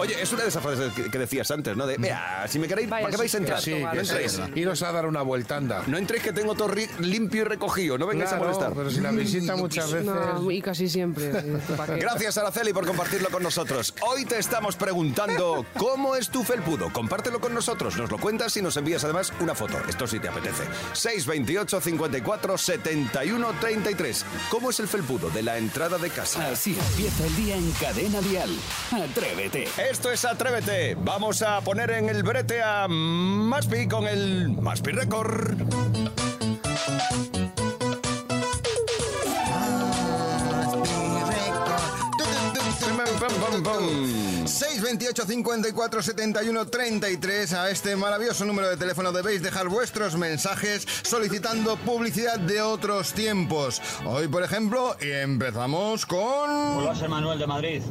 Oye, 0.00 0.20
es 0.22 0.32
una 0.32 0.42
de 0.42 0.48
esas 0.48 0.62
frases 0.62 0.92
que, 0.92 1.10
que 1.10 1.18
decías 1.18 1.50
antes, 1.50 1.76
¿no? 1.76 1.87
De, 1.87 1.96
vea, 1.98 2.46
si 2.48 2.58
me 2.58 2.68
queréis, 2.68 2.88
Vaya, 2.88 3.02
¿para 3.02 3.10
qué 3.12 3.16
vais 3.18 3.34
a 3.34 3.38
entrar? 3.38 3.60
Sí, 3.60 3.72
que 3.72 3.98
entréis. 3.98 4.40
Iros 4.54 4.82
a 4.82 4.92
dar 4.92 5.06
una 5.06 5.22
vueltanda. 5.22 5.82
No 5.87 5.98
entréis 5.98 6.22
que 6.22 6.32
tengo 6.32 6.54
todo 6.54 6.72
limpio 7.00 7.42
y 7.42 7.44
recogido, 7.44 7.98
no 7.98 8.06
vengáis 8.06 8.30
Claro, 8.30 8.44
a 8.44 8.46
molestar. 8.48 8.72
pero 8.75 8.90
si 8.90 9.00
la 9.00 9.10
visita 9.10 9.56
muchas 9.56 9.90
veces... 9.92 10.06
No, 10.06 10.50
y 10.50 10.60
casi 10.62 10.88
siempre. 10.88 11.32
sí, 11.40 11.72
¿para 11.76 11.94
qué? 11.94 12.00
Gracias, 12.00 12.38
Araceli, 12.38 12.72
por 12.72 12.87
compartirlo 12.87 13.28
con 13.30 13.42
nosotros. 13.42 13.94
Hoy 14.02 14.25
te 14.25 14.38
estamos 14.38 14.76
preguntando 14.76 15.64
cómo 15.76 16.16
es 16.16 16.28
tu 16.28 16.42
felpudo. 16.44 16.92
Compártelo 16.92 17.40
con 17.40 17.54
nosotros, 17.54 17.96
nos 17.96 18.10
lo 18.10 18.18
cuentas 18.18 18.56
y 18.56 18.62
nos 18.62 18.76
envías 18.76 19.04
además 19.04 19.32
una 19.40 19.54
foto. 19.54 19.78
Esto 19.88 20.06
sí 20.06 20.18
te 20.18 20.28
apetece. 20.28 20.64
628 20.92 21.80
54 21.80 22.58
71 22.58 23.52
33. 23.60 24.25
¿Cómo 24.50 24.70
es 24.70 24.80
el 24.80 24.88
felpudo 24.88 25.30
de 25.30 25.42
la 25.42 25.58
entrada 25.58 25.98
de 25.98 26.10
casa? 26.10 26.48
Así 26.50 26.76
empieza 26.90 27.25
el 27.26 27.37
día 27.37 27.56
en 27.56 27.70
Cadena 27.72 28.07
Dial. 28.08 28.50
Atrévete. 28.90 29.68
Esto 29.90 30.10
es 30.10 30.24
Atrévete. 30.24 30.96
Vamos 30.98 31.42
a 31.42 31.60
poner 31.60 31.90
en 31.90 32.08
el 32.08 32.22
brete 32.22 32.62
a 32.62 32.88
Maspi 32.88 33.86
con 33.86 34.08
el 34.08 34.48
Maspi 34.48 34.92
Record. 34.92 35.58
Pum, 43.62 43.64
pum, 43.64 43.88
pum. 43.88 44.46
628 44.46 45.26
54 45.26 46.02
71 46.02 46.66
33 46.66 47.52
a 47.54 47.70
este 47.70 47.96
maravilloso 47.96 48.44
número 48.44 48.68
de 48.68 48.76
teléfono 48.76 49.10
debéis 49.10 49.42
dejar 49.42 49.68
vuestros 49.68 50.16
mensajes 50.16 50.86
solicitando 51.02 51.76
publicidad 51.76 52.38
de 52.38 52.62
otros 52.62 53.12
tiempos. 53.12 53.82
Hoy, 54.06 54.28
por 54.28 54.44
ejemplo, 54.44 54.96
empezamos 55.00 56.06
con... 56.06 56.50
Hola, 56.50 56.94
soy 56.94 57.08
Manuel 57.08 57.38
de 57.38 57.46
Madrid. 57.46 57.82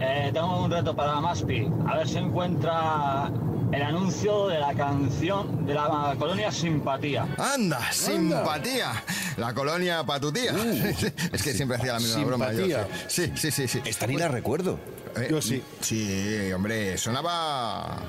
Eh, 0.00 0.30
tengo 0.32 0.64
un 0.64 0.70
reto 0.70 0.94
para 0.94 1.20
Maspi. 1.20 1.68
A 1.86 1.96
ver 1.98 2.08
si 2.08 2.18
encuentra 2.18 3.30
el 3.72 3.82
anuncio 3.82 4.48
de 4.48 4.58
la 4.58 4.72
canción 4.74 5.66
de 5.66 5.74
la 5.74 6.14
colonia 6.18 6.50
Simpatía. 6.50 7.26
Anda, 7.38 7.92
simpatía. 7.92 8.92
La 9.36 9.52
colonia 9.54 10.02
pa' 10.04 10.18
tu 10.20 10.32
tía. 10.32 10.52
es 11.32 11.42
que 11.42 11.52
siempre 11.52 11.76
hacía 11.76 11.92
la 11.94 12.00
misma 12.00 12.24
broma. 12.24 12.52
yo 12.52 12.64
Simpatía. 12.64 12.88
sé. 13.08 13.26
Sí, 13.26 13.32
sí, 13.36 13.50
sí, 13.50 13.68
sí. 13.68 13.80
Esta 13.84 14.06
ni 14.06 14.16
la 14.16 14.28
recuerdo. 14.28 14.78
Eh, 15.16 15.28
Yo 15.30 15.40
sí. 15.42 15.62
Sí, 15.80 16.52
hombre, 16.52 16.96
sonaba... 16.98 18.02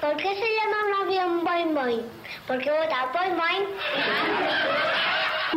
¿Por 0.00 0.16
qué 0.16 0.22
se 0.34 0.48
llama 0.56 0.76
un 0.86 0.94
avión 1.08 1.44
Boing 1.44 1.74
Boing? 1.74 2.02
Porque 2.46 2.70
vota 2.70 3.10
Boing 3.12 3.36
Boing. 3.36 3.66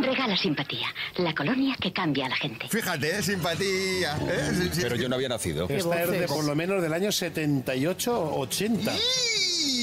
Regala 0.01 0.35
simpatía, 0.37 0.87
la 1.17 1.33
colonia 1.35 1.75
que 1.79 1.93
cambia 1.93 2.25
a 2.25 2.29
la 2.29 2.35
gente. 2.35 2.67
Fíjate, 2.69 3.17
eh, 3.19 3.23
simpatía. 3.23 4.17
¿eh? 4.27 4.51
Sí, 4.57 4.69
sí. 4.73 4.79
Pero 4.81 4.95
yo 4.95 5.07
no 5.09 5.15
había 5.15 5.29
nacido. 5.29 5.67
Esta 5.69 6.03
es 6.03 6.09
de 6.11 6.27
por 6.27 6.43
lo 6.43 6.55
menos 6.55 6.81
del 6.81 6.93
año 6.93 7.11
78 7.11 8.35
80. 8.35 8.91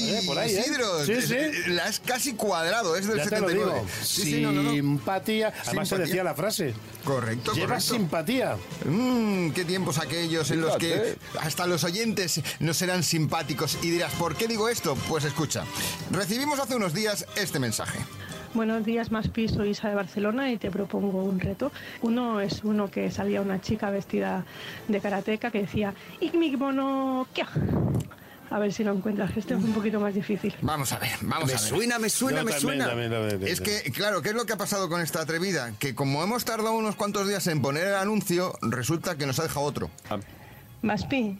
Eh, 0.03 0.23
por 0.25 0.37
ahí, 0.37 0.55
¿eh? 0.55 0.65
Sí, 1.05 1.11
es- 1.13 1.27
sí. 1.27 1.35
la 1.71 1.85
has 1.85 1.99
casi 1.99 2.33
cuadrado, 2.33 2.95
es 2.97 3.07
del 3.07 3.17
Ya 3.17 3.23
te 3.25 3.39
lo 3.39 3.47
79. 3.47 3.73
digo. 3.81 3.87
Sí, 4.03 4.21
sí, 4.23 4.41
no, 4.41 4.51
no, 4.51 4.63
no. 4.63 4.71
Simpatía. 4.71 5.47
Además 5.47 5.87
se 5.87 5.95
Simpatía. 5.95 6.05
decía 6.05 6.23
la 6.23 6.35
frase. 6.35 6.73
Correcto, 7.05 7.53
Lleva 7.53 7.67
correcto. 7.75 7.93
simpatía. 7.95 8.57
Mmm, 8.85 9.51
qué 9.51 9.63
tiempos 9.63 9.97
aquellos 9.99 10.49
en 10.51 10.61
los 10.61 10.75
que 10.77 11.15
hasta 11.39 11.67
los 11.67 11.83
oyentes 11.83 12.41
no 12.59 12.73
serán 12.73 13.03
simpáticos. 13.03 13.77
Y 13.83 13.91
dirás, 13.91 14.11
¿por 14.13 14.35
qué 14.35 14.47
digo 14.47 14.67
esto? 14.69 14.95
Pues 15.07 15.23
escucha, 15.23 15.63
recibimos 16.11 16.59
hace 16.59 16.75
unos 16.75 16.93
días 16.93 17.25
este 17.35 17.59
mensaje. 17.59 17.99
Buenos 18.53 18.83
días, 18.85 19.11
Maspi. 19.11 19.47
Soy 19.47 19.69
Isa 19.69 19.87
de 19.89 19.95
Barcelona 19.95 20.51
y 20.51 20.57
te 20.57 20.69
propongo 20.69 21.23
un 21.23 21.39
reto. 21.39 21.71
Uno 22.01 22.41
es 22.41 22.63
uno 22.63 22.91
que 22.91 23.09
salía 23.09 23.41
una 23.41 23.61
chica 23.61 23.89
vestida 23.89 24.43
de 24.87 24.99
karateca 24.99 25.51
que 25.51 25.61
decía 25.61 25.93
"Ik 26.19 26.33
mi 26.35 26.55
mono 26.57 27.27
kya". 27.33 27.47
A 28.49 28.59
ver 28.59 28.73
si 28.73 28.83
lo 28.83 28.91
encuentras. 28.91 29.31
Este 29.37 29.53
es 29.53 29.63
un 29.63 29.71
poquito 29.71 30.01
más 30.01 30.13
difícil. 30.13 30.53
Vamos 30.61 30.91
a 30.91 30.99
ver, 30.99 31.11
vamos 31.21 31.47
Me 31.47 31.53
a 31.53 31.55
ver. 31.55 31.59
suena, 31.59 31.99
me 31.99 32.09
suena, 32.09 32.39
Yo 32.39 32.43
me 32.45 32.51
también, 32.51 32.61
suena. 32.61 32.87
también, 32.89 33.09
también, 33.11 33.43
Es 33.53 33.61
que, 33.61 33.89
claro, 33.93 34.21
¿qué 34.21 34.29
es 34.29 34.35
lo 34.35 34.45
que 34.45 34.51
ha 34.51 34.57
pasado 34.57 34.89
con 34.89 34.99
esta 34.99 35.21
atrevida? 35.21 35.71
Que 35.79 35.95
como 35.95 36.21
hemos 36.21 36.43
tardado 36.43 36.73
unos 36.73 36.97
cuantos 36.97 37.29
días 37.29 37.47
en 37.47 37.61
poner 37.61 37.87
el 37.87 37.95
anuncio, 37.95 38.53
resulta 38.61 39.15
que 39.17 39.25
nos 39.25 39.39
ha 39.39 39.43
dejado 39.43 39.61
otro. 39.65 39.89
Maspi, 40.81 41.39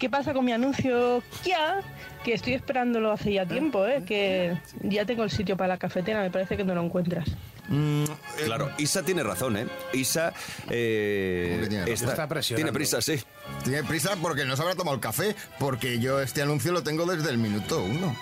¿qué 0.00 0.10
pasa 0.10 0.32
con 0.32 0.44
mi 0.44 0.52
anuncio 0.52 1.22
Kia? 1.44 1.82
Que 2.24 2.32
estoy 2.34 2.54
esperándolo 2.54 3.12
hace 3.12 3.32
ya 3.34 3.46
tiempo, 3.46 3.86
¿eh? 3.86 4.02
Que 4.04 4.58
ya 4.82 5.04
tengo 5.04 5.22
el 5.22 5.30
sitio 5.30 5.56
para 5.56 5.68
la 5.68 5.78
cafetera. 5.78 6.22
Me 6.22 6.30
parece 6.30 6.56
que 6.56 6.64
no 6.64 6.74
lo 6.74 6.82
encuentras. 6.82 7.28
Mm, 7.68 8.04
Claro, 8.44 8.70
Isa 8.78 9.02
tiene 9.04 9.22
razón, 9.22 9.56
¿eh? 9.56 9.66
Isa 9.92 10.32
eh, 10.68 11.64
tiene 11.68 11.92
está, 11.92 12.10
Está 12.10 12.26
presionando. 12.26 12.64
tiene 12.66 12.72
prisa, 12.76 13.00
sí. 13.00 13.20
Tiene 13.62 13.84
prisa 13.84 14.16
porque 14.20 14.44
no 14.44 14.56
se 14.56 14.62
habrá 14.62 14.74
tomado 14.74 14.96
el 14.96 15.00
café, 15.00 15.36
porque 15.58 16.00
yo 16.00 16.20
este 16.20 16.42
anuncio 16.42 16.72
lo 16.72 16.82
tengo 16.82 17.06
desde 17.06 17.30
el 17.30 17.38
minuto 17.38 17.82
uno. 17.84 18.16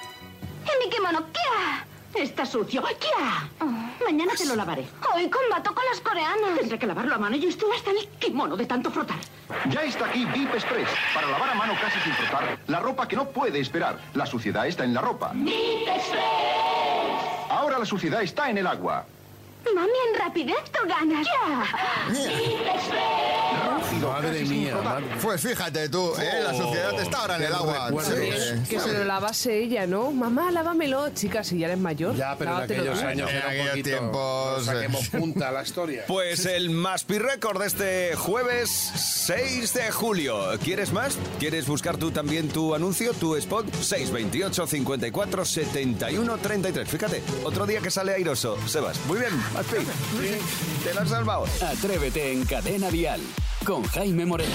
mi 0.84 0.90
kimono, 0.90 1.24
¿qué? 1.32 2.22
Está 2.22 2.44
sucio. 2.44 2.82
¿Qué? 3.00 3.64
Mañana 4.08 4.32
te 4.34 4.46
lo 4.46 4.56
lavaré. 4.56 4.86
Hoy 5.14 5.28
combato 5.28 5.74
con 5.74 5.84
las 5.84 6.00
coreanas. 6.00 6.58
Tendré 6.58 6.78
que 6.78 6.86
lavarlo 6.86 7.14
a 7.14 7.18
mano 7.18 7.36
y 7.36 7.44
estoy 7.44 7.68
hasta 7.76 7.90
el 7.90 8.08
kimono 8.18 8.56
de 8.56 8.64
tanto 8.64 8.90
frotar. 8.90 9.18
Ya 9.68 9.82
está 9.82 10.06
aquí 10.06 10.24
VIP 10.24 10.54
Express 10.54 10.88
para 11.12 11.28
lavar 11.28 11.50
a 11.50 11.54
mano 11.54 11.74
casi 11.78 12.00
sin 12.00 12.14
frotar 12.14 12.58
la 12.68 12.80
ropa 12.80 13.06
que 13.06 13.16
no 13.16 13.28
puede 13.28 13.60
esperar. 13.60 13.98
La 14.14 14.24
suciedad 14.24 14.66
está 14.66 14.84
en 14.84 14.94
la 14.94 15.02
ropa. 15.02 15.34
Ahora 17.50 17.78
la 17.78 17.84
suciedad 17.84 18.22
está 18.22 18.48
en 18.48 18.56
el 18.56 18.66
agua. 18.66 19.04
Mami, 19.74 19.90
en 20.08 20.18
rapidez 20.18 20.64
tú 20.72 20.88
ganas. 20.88 21.26
Rápido, 21.26 22.64
Madre 22.64 23.27
casi 24.00 24.46
sin 24.46 24.48
mía, 24.64 24.76
madre. 24.82 25.06
Pues 25.20 25.40
fíjate 25.40 25.88
tú, 25.88 26.12
¿eh? 26.18 26.40
la 26.42 26.54
suciedad 26.54 27.00
está 27.00 27.18
ahora 27.18 27.36
en 27.36 27.42
el 27.42 27.52
agua. 27.54 27.90
Sí, 28.02 28.68
Que 28.68 28.80
se 28.80 28.92
lo 28.92 29.04
lavase 29.04 29.58
ella, 29.58 29.86
¿no? 29.86 30.10
Mamá, 30.10 30.50
lávamelo. 30.50 31.10
Chica, 31.10 31.42
si 31.44 31.58
ya 31.58 31.66
eres 31.66 31.78
mayor. 31.78 32.14
Ya, 32.16 32.36
pero 32.38 32.56
en 32.56 32.62
aquellos 32.62 33.02
años 33.02 33.30
En 33.30 33.38
aquellos 33.38 33.68
poquito... 33.70 33.88
tiempos, 33.88 34.64
Saquemos 34.64 35.04
eh. 35.06 35.18
punta 35.18 35.48
a 35.48 35.52
la 35.52 35.62
historia. 35.62 36.04
Pues 36.18 36.46
el 36.46 36.70
Maspi 36.70 37.18
Record 37.18 37.60
de 37.60 37.66
este 37.66 38.16
jueves 38.16 38.70
6 38.70 39.74
de 39.74 39.90
julio. 39.92 40.58
¿Quieres 40.62 40.92
más? 40.92 41.16
¿Quieres 41.38 41.66
buscar 41.66 41.96
tú 41.96 42.10
también 42.10 42.48
tu 42.48 42.74
anuncio, 42.74 43.12
tu 43.14 43.36
spot? 43.36 43.66
628 43.72 44.66
54 44.66 45.44
71 45.44 46.38
33. 46.38 46.88
Fíjate, 46.88 47.22
otro 47.44 47.66
día 47.66 47.80
que 47.80 47.90
sale 47.90 48.12
airoso. 48.12 48.56
Sebas, 48.66 48.98
muy 49.06 49.18
bien, 49.18 49.30
Maspi. 49.54 49.76
Te 50.84 50.94
lo 50.94 51.00
has 51.00 51.08
salvado. 51.08 51.44
Atrévete 51.62 52.32
en 52.32 52.44
Cadena 52.44 52.90
Dial. 52.90 53.20
Con 53.68 53.82
Jaime 53.84 54.24
Moreno. 54.24 54.50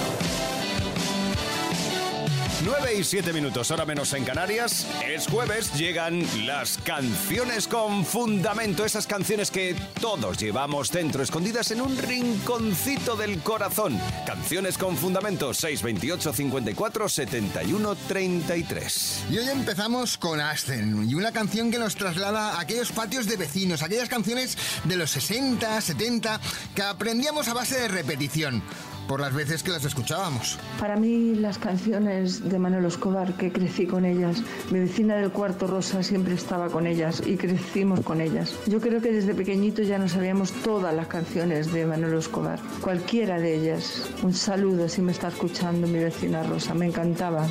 9 2.66 2.96
y 2.96 3.04
7 3.04 3.32
minutos, 3.32 3.70
hora 3.70 3.86
menos 3.86 4.12
en 4.14 4.24
Canarias. 4.24 4.88
Es 5.06 5.28
jueves, 5.28 5.72
llegan 5.76 6.26
las 6.48 6.80
canciones 6.80 7.68
con 7.68 8.06
fundamento, 8.06 8.86
esas 8.86 9.06
canciones 9.06 9.52
que 9.52 9.76
todos 10.02 10.40
llevamos 10.40 10.90
dentro, 10.90 11.22
escondidas 11.22 11.70
en 11.70 11.82
un 11.82 11.96
rinconcito 11.96 13.16
del 13.16 13.40
corazón. 13.42 14.00
Canciones 14.26 14.80
con 14.80 14.98
fundamento, 14.98 15.54
628 15.54 16.34
54 16.34 17.10
71 17.10 17.96
33. 18.08 19.26
Y 19.30 19.38
hoy 19.38 19.50
empezamos 19.50 20.18
con 20.18 20.40
Ascen 20.40 21.08
y 21.08 21.14
una 21.14 21.32
canción 21.32 21.70
que 21.70 21.78
nos 21.78 21.96
traslada 21.96 22.56
a 22.56 22.62
aquellos 22.62 22.92
patios 22.92 23.28
de 23.28 23.38
vecinos, 23.38 23.84
aquellas 23.84 24.10
canciones 24.10 24.58
de 24.86 24.96
los 24.96 25.12
60, 25.12 25.82
70 25.82 26.42
que 26.74 26.82
aprendíamos 26.82 27.48
a 27.48 27.54
base 27.54 27.80
de 27.80 27.90
repetición 27.90 28.64
por 29.08 29.20
las 29.20 29.34
veces 29.34 29.64
que 29.64 29.72
las 29.72 29.86
escuchábamos. 29.86 30.58
Para 30.80 30.96
mí 30.96 31.36
las 31.36 31.58
canciones 31.58 32.50
de 32.50 32.60
Manuel 32.60 32.86
Escobar, 32.86 33.34
que 33.34 33.52
crecí 33.52 33.86
con 33.86 34.06
ellas, 34.06 34.42
mi 34.72 34.80
vecina 34.80 35.16
del 35.16 35.32
cuarto 35.32 35.68
Rosa 35.68 36.04
siempre 36.04 36.34
estaba 36.34 36.70
con 36.70 36.88
ellas 36.88 37.22
y 37.26 37.38
crecimos 37.38 38.02
con 38.02 38.22
ellas. 38.22 38.56
Yo 38.68 38.80
creo 38.80 39.02
que 39.02 39.12
desde 39.12 39.34
pequeñito 39.34 39.82
ya 39.82 39.98
nos 39.98 40.12
sabíamos 40.14 40.52
todas 40.52 40.94
las 40.96 41.08
canciones 41.08 41.72
de 41.72 41.86
Manuel 41.86 42.18
Escobar, 42.18 42.60
cualquiera 42.82 43.40
de 43.40 43.56
ellas. 43.56 44.10
Un 44.24 44.34
saludo 44.34 44.88
si 44.90 45.02
me 45.02 45.12
está 45.12 45.30
escuchando 45.30 45.88
mi 45.88 46.00
vecina 46.00 46.44
Rosa, 46.44 46.74
me 46.74 46.88
encantaba. 46.88 47.48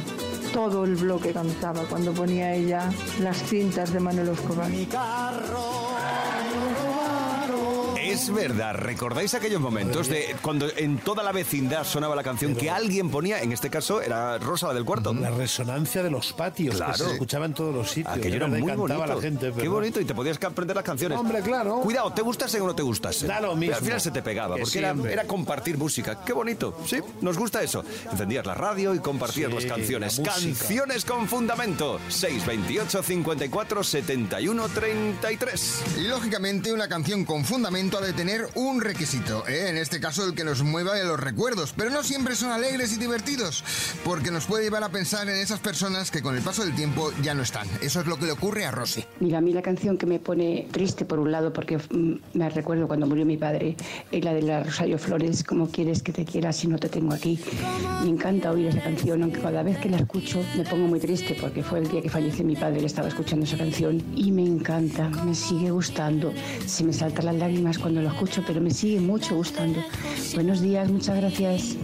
Todo 0.52 0.84
el 0.84 0.96
bloque 0.96 1.32
cantaba 1.32 1.82
cuando 1.84 2.12
ponía 2.12 2.54
ella 2.54 2.90
las 3.20 3.42
cintas 3.42 3.92
de 3.92 4.00
Manuel 4.00 4.28
Escobar. 4.28 4.70
Es 8.22 8.32
verdad, 8.32 8.74
¿recordáis 8.76 9.34
aquellos 9.34 9.60
momentos 9.60 10.06
de 10.06 10.36
cuando 10.42 10.68
en 10.76 10.98
toda 10.98 11.24
la 11.24 11.32
vecindad 11.32 11.82
sonaba 11.84 12.14
la 12.14 12.22
canción 12.22 12.54
que 12.54 12.70
alguien 12.70 13.10
ponía, 13.10 13.40
en 13.42 13.50
este 13.50 13.68
caso 13.68 14.00
era 14.00 14.38
Rosa 14.38 14.68
la 14.68 14.74
del 14.74 14.84
cuarto? 14.84 15.12
La 15.12 15.30
resonancia 15.30 16.04
de 16.04 16.10
los 16.10 16.32
patios, 16.32 16.76
Claro. 16.76 16.92
que 16.92 16.98
se 16.98 17.10
escuchaba 17.14 17.46
en 17.46 17.54
todos 17.54 17.74
los 17.74 17.90
sitios. 17.90 18.16
Aquello 18.16 18.36
era 18.36 18.46
muy 18.46 18.60
bonito. 18.62 19.06
la 19.06 19.20
gente. 19.20 19.52
Qué 19.58 19.66
bonito, 19.68 20.00
y 20.00 20.04
te 20.04 20.14
podías 20.14 20.38
aprender 20.42 20.76
las 20.76 20.84
canciones. 20.84 21.18
Hombre, 21.18 21.40
claro. 21.40 21.80
Cuidado, 21.80 22.12
¿te 22.12 22.22
gustase 22.22 22.60
o 22.60 22.66
no 22.66 22.74
te 22.76 22.82
gustase? 22.82 23.26
Da 23.26 23.40
lo 23.40 23.56
mismo. 23.56 23.74
Al 23.74 23.82
final 23.82 24.00
se 24.00 24.12
te 24.12 24.22
pegaba, 24.22 24.54
Que 24.54 24.62
porque 24.62 24.78
era, 25.12 25.24
compartir 25.24 25.76
música. 25.76 26.24
Qué 26.24 26.32
bonito, 26.32 26.78
sí, 26.86 26.98
nos 27.22 27.36
gusta 27.36 27.60
eso. 27.60 27.84
Encendías 28.10 28.46
la 28.46 28.54
radio 28.54 28.94
y 28.94 29.00
compartías 29.00 29.48
Sí, 29.50 29.54
las 29.56 29.64
canciones. 29.66 30.18
la. 30.18 30.24
Canciones 30.24 31.04
con 31.04 31.26
fundamento. 31.26 31.98
628 32.08 33.02
54 33.02 33.82
71 33.82 34.68
33. 34.68 35.82
Y 35.98 36.02
lógicamente 36.06 36.72
una 36.72 36.86
canción 36.88 37.24
con 37.24 37.44
fundamento 37.44 37.98
ha 37.98 38.00
de 38.00 38.11
tener 38.12 38.48
un 38.54 38.80
requisito, 38.80 39.46
¿eh? 39.46 39.68
en 39.68 39.76
este 39.76 40.00
caso 40.00 40.24
el 40.26 40.34
que 40.34 40.44
nos 40.44 40.62
mueva 40.62 40.94
de 40.94 41.04
los 41.04 41.18
recuerdos, 41.18 41.74
pero 41.76 41.90
no 41.90 42.02
siempre 42.02 42.34
son 42.34 42.50
alegres 42.50 42.92
y 42.92 42.98
divertidos, 42.98 43.64
porque 44.04 44.30
nos 44.30 44.46
puede 44.46 44.64
llevar 44.64 44.84
a 44.84 44.90
pensar 44.90 45.28
en 45.28 45.36
esas 45.36 45.60
personas 45.60 46.10
que 46.10 46.22
con 46.22 46.36
el 46.36 46.42
paso 46.42 46.64
del 46.64 46.74
tiempo 46.74 47.12
ya 47.22 47.34
no 47.34 47.42
están. 47.42 47.66
Eso 47.82 48.00
es 48.00 48.06
lo 48.06 48.16
que 48.18 48.26
le 48.26 48.32
ocurre 48.32 48.66
a 48.66 48.70
Rosy. 48.70 49.04
Mira, 49.20 49.38
a 49.38 49.40
mí 49.40 49.52
la 49.52 49.62
canción 49.62 49.96
que 49.98 50.06
me 50.06 50.18
pone 50.18 50.68
triste 50.70 51.04
por 51.04 51.18
un 51.18 51.32
lado, 51.32 51.52
porque 51.52 51.78
mm, 51.78 52.38
me 52.38 52.50
recuerdo 52.50 52.86
cuando 52.86 53.06
murió 53.06 53.24
mi 53.24 53.36
padre, 53.36 53.76
es 54.10 54.24
la 54.24 54.34
de 54.34 54.42
la 54.42 54.62
Rosario 54.62 54.98
Flores, 54.98 55.42
¿Cómo 55.44 55.68
quieres 55.68 56.02
que 56.02 56.12
te 56.12 56.24
quiera 56.24 56.52
si 56.52 56.68
no 56.68 56.78
te 56.78 56.88
tengo 56.88 57.14
aquí? 57.14 57.38
Me 58.02 58.10
encanta 58.10 58.50
oír 58.50 58.66
esa 58.66 58.82
canción, 58.82 59.22
aunque 59.22 59.40
cada 59.40 59.62
vez 59.62 59.78
que 59.78 59.88
la 59.88 59.98
escucho 59.98 60.44
me 60.56 60.64
pongo 60.64 60.86
muy 60.86 61.00
triste, 61.00 61.36
porque 61.40 61.62
fue 61.62 61.78
el 61.78 61.88
día 61.88 62.02
que 62.02 62.10
falleció 62.10 62.44
mi 62.44 62.56
padre 62.56 62.80
que 62.80 62.86
estaba 62.86 63.08
escuchando 63.08 63.44
esa 63.44 63.56
canción 63.56 64.02
y 64.14 64.30
me 64.32 64.44
encanta, 64.44 65.08
me 65.08 65.34
sigue 65.34 65.70
gustando. 65.70 66.32
Se 66.66 66.84
me 66.84 66.92
saltan 66.92 67.26
las 67.26 67.36
lágrimas 67.36 67.78
cuando 67.78 68.01
lo 68.02 68.08
escucho, 68.08 68.42
pero 68.46 68.60
me 68.60 68.70
sigue 68.70 69.00
mucho 69.00 69.34
gustando. 69.36 69.80
Buenos 70.34 70.60
días, 70.60 70.90
muchas 70.90 71.16
gracias. 71.16 71.76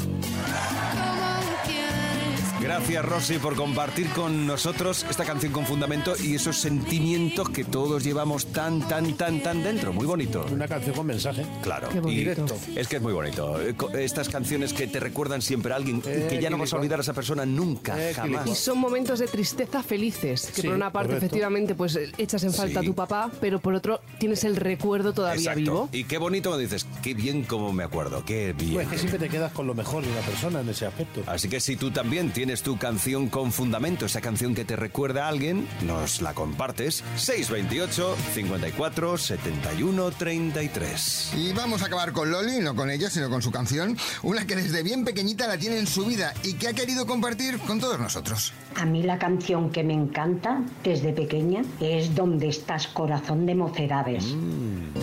Gracias, 2.68 3.02
Rosy, 3.02 3.38
por 3.38 3.56
compartir 3.56 4.08
con 4.10 4.46
nosotros 4.46 5.06
esta 5.08 5.24
canción 5.24 5.52
con 5.54 5.64
fundamento 5.64 6.12
y 6.22 6.34
esos 6.34 6.58
sentimientos 6.58 7.48
que 7.48 7.64
todos 7.64 8.04
llevamos 8.04 8.44
tan, 8.52 8.86
tan, 8.86 9.14
tan, 9.14 9.40
tan 9.42 9.62
dentro. 9.62 9.94
Muy 9.94 10.04
bonito. 10.04 10.44
Una 10.52 10.68
canción 10.68 10.94
con 10.94 11.06
mensaje. 11.06 11.46
Claro. 11.62 11.88
Qué 11.88 11.98
bonito. 12.00 12.12
Y 12.14 12.18
Directo. 12.24 12.56
Es 12.76 12.86
que 12.86 12.96
es 12.96 13.02
muy 13.02 13.14
bonito. 13.14 13.58
Estas 13.98 14.28
canciones 14.28 14.74
que 14.74 14.86
te 14.86 15.00
recuerdan 15.00 15.40
siempre 15.40 15.72
a 15.72 15.76
alguien 15.76 16.02
y 16.04 16.08
Eh, 16.10 16.26
que 16.28 16.42
ya 16.42 16.50
no 16.50 16.58
vas 16.58 16.70
a 16.74 16.76
olvidar 16.76 16.98
a 16.98 17.02
esa 17.02 17.14
persona 17.14 17.46
nunca, 17.46 17.96
Eh, 17.98 18.10
Y 18.10 18.14
jamás. 18.14 18.58
son 18.58 18.76
momentos 18.76 19.18
de 19.20 19.28
tristeza 19.28 19.82
felices, 19.82 20.50
que 20.54 20.60
Sí, 20.60 20.66
por 20.68 20.76
una 20.76 20.92
parte 20.92 21.08
correcto. 21.14 21.24
efectivamente 21.24 21.74
pues 21.74 21.98
echas 22.18 22.44
en 22.44 22.52
falta 22.52 22.80
Sí. 22.80 22.86
a 22.86 22.88
tu 22.90 22.94
papá, 22.94 23.30
pero 23.40 23.60
por 23.60 23.72
otro 23.72 24.02
tienes 24.18 24.44
el 24.44 24.56
recuerdo 24.56 25.14
todavía 25.14 25.40
Exacto. 25.52 25.60
vivo. 25.60 25.88
Y 25.92 26.04
qué 26.04 26.18
bonito 26.18 26.50
me 26.50 26.58
dices, 26.58 26.86
qué 27.02 27.14
bien 27.14 27.44
como 27.44 27.72
me 27.72 27.84
acuerdo, 27.84 28.22
qué 28.26 28.52
bien. 28.52 28.74
Pues 28.74 28.86
es 28.88 28.92
que 28.92 28.98
siempre 28.98 29.18
te 29.20 29.28
quedas 29.30 29.52
con 29.52 29.66
lo 29.66 29.72
mejor 29.74 30.04
de 30.04 30.12
una 30.12 30.20
persona 30.20 30.60
en 30.60 30.68
ese 30.68 30.84
aspecto. 30.84 31.22
Así 31.26 31.48
que 31.48 31.60
si 31.60 31.74
tú 31.76 31.90
también 31.90 32.30
tienes 32.30 32.57
tu 32.62 32.78
canción 32.78 33.28
con 33.28 33.52
fundamento, 33.52 34.06
esa 34.06 34.20
canción 34.20 34.54
que 34.54 34.64
te 34.64 34.76
recuerda 34.76 35.26
a 35.26 35.28
alguien, 35.28 35.66
nos 35.86 36.20
la 36.22 36.34
compartes. 36.34 37.04
628 37.16 38.16
54 38.34 39.18
71 39.18 40.10
33. 40.10 41.32
Y 41.36 41.52
vamos 41.52 41.82
a 41.82 41.86
acabar 41.86 42.12
con 42.12 42.30
Loli, 42.30 42.60
no 42.60 42.74
con 42.74 42.90
ella, 42.90 43.10
sino 43.10 43.30
con 43.30 43.42
su 43.42 43.50
canción, 43.50 43.96
una 44.22 44.46
que 44.46 44.56
desde 44.56 44.82
bien 44.82 45.04
pequeñita 45.04 45.46
la 45.46 45.58
tiene 45.58 45.78
en 45.78 45.86
su 45.86 46.04
vida 46.04 46.34
y 46.42 46.54
que 46.54 46.68
ha 46.68 46.72
querido 46.72 47.06
compartir 47.06 47.58
con 47.60 47.80
todos 47.80 47.98
nosotros. 47.98 48.52
A 48.76 48.84
mí 48.84 49.02
la 49.02 49.18
canción 49.18 49.70
que 49.70 49.82
me 49.82 49.94
encanta 49.94 50.62
desde 50.84 51.12
pequeña 51.12 51.62
es 51.80 52.14
¿Dónde 52.14 52.48
estás 52.48 52.86
corazón 52.88 53.46
de 53.46 53.54
mocedades? 53.54 54.24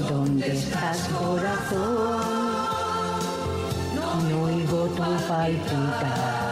¿Dónde 0.09 0.53
estás 0.53 1.07
corazón? 1.09 2.55
No 4.29 4.43
oigo 4.43 4.85
tu 4.87 5.27
palpitar. 5.27 6.44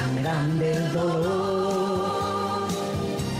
Tan 0.00 0.16
grande 0.22 0.72
el 0.72 0.92
dolor 0.94 2.68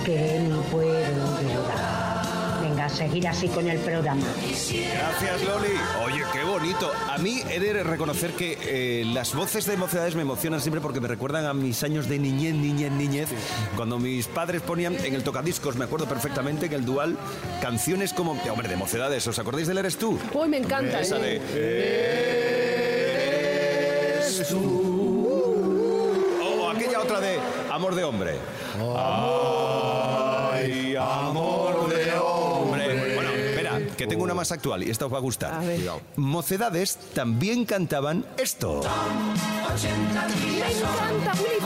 que 0.05 0.41
no 0.47 0.61
puedo 0.65 1.41
llorar. 1.41 2.61
Venga, 2.61 2.85
a 2.85 2.89
seguir 2.91 3.27
así 3.27 3.49
con 3.49 3.67
el 3.67 3.79
programa. 3.79 4.27
Gracias, 4.37 5.43
Loli. 5.43 5.73
Oye, 6.05 6.23
qué 6.35 6.45
bonito. 6.45 6.93
A 7.09 7.17
mí 7.17 7.41
he 7.49 7.59
de 7.61 7.83
reconocer 7.83 8.33
que 8.33 8.59
eh, 8.61 9.05
las 9.07 9.35
voces 9.35 9.65
de 9.65 9.79
mocedades 9.79 10.15
me 10.15 10.21
emocionan 10.21 10.61
siempre 10.61 10.83
porque 10.83 11.01
me 11.01 11.09
recuerdan 11.09 11.47
a 11.47 11.55
mis 11.55 11.83
años 11.83 12.07
de 12.11 12.19
niñez, 12.19 12.55
niñez, 12.55 12.93
niñez. 12.93 13.31
Cuando 13.75 13.99
mis 13.99 14.27
padres 14.27 14.61
ponían 14.61 14.97
en 15.03 15.15
el 15.15 15.23
tocadiscos, 15.23 15.77
me 15.77 15.87
acuerdo 15.87 16.07
perfectamente, 16.07 16.67
en 16.67 16.75
el 16.75 16.85
dual, 16.85 17.17
canciones 17.63 18.13
como, 18.13 18.33
hombre, 18.33 18.69
de 18.69 18.77
mocedades. 18.77 19.27
¿Os 19.27 19.39
acordáis 19.39 19.67
del 19.67 19.79
Eres 19.79 19.97
tú? 19.97 20.19
Hoy 20.35 20.51
me 20.51 20.59
encanta. 20.59 21.01
Esa 21.01 21.17
¿eh? 21.21 21.41
de 21.41 22.27
Eres 24.27 24.49
tú. 24.51 24.90
Amor 27.71 27.95
de 27.95 28.03
hombre. 28.03 28.35
Ay, 28.97 30.97
amor 30.97 31.89
de 31.89 32.13
hombre. 32.19 33.15
Bueno, 33.15 33.31
espera, 33.31 33.79
que 33.97 34.09
tengo 34.09 34.25
una 34.25 34.35
más 34.35 34.51
actual 34.51 34.83
y 34.83 34.91
esta 34.91 35.07
os 35.07 35.13
va 35.13 35.19
a 35.19 35.21
gustar. 35.21 35.63
Cuidado. 35.63 36.01
Mocedades 36.17 36.97
también 37.15 37.65
cantaban 37.65 38.27
esto. 38.39 38.81
Me 39.81 39.89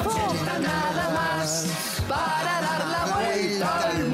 encanta 0.00 0.58
nada 0.58 1.10
más 1.14 1.66
para 2.06 2.60
dar 2.60 2.86
la 2.86 3.06
vuelta 3.16 3.88
al 3.88 4.08
mundo. 4.08 4.13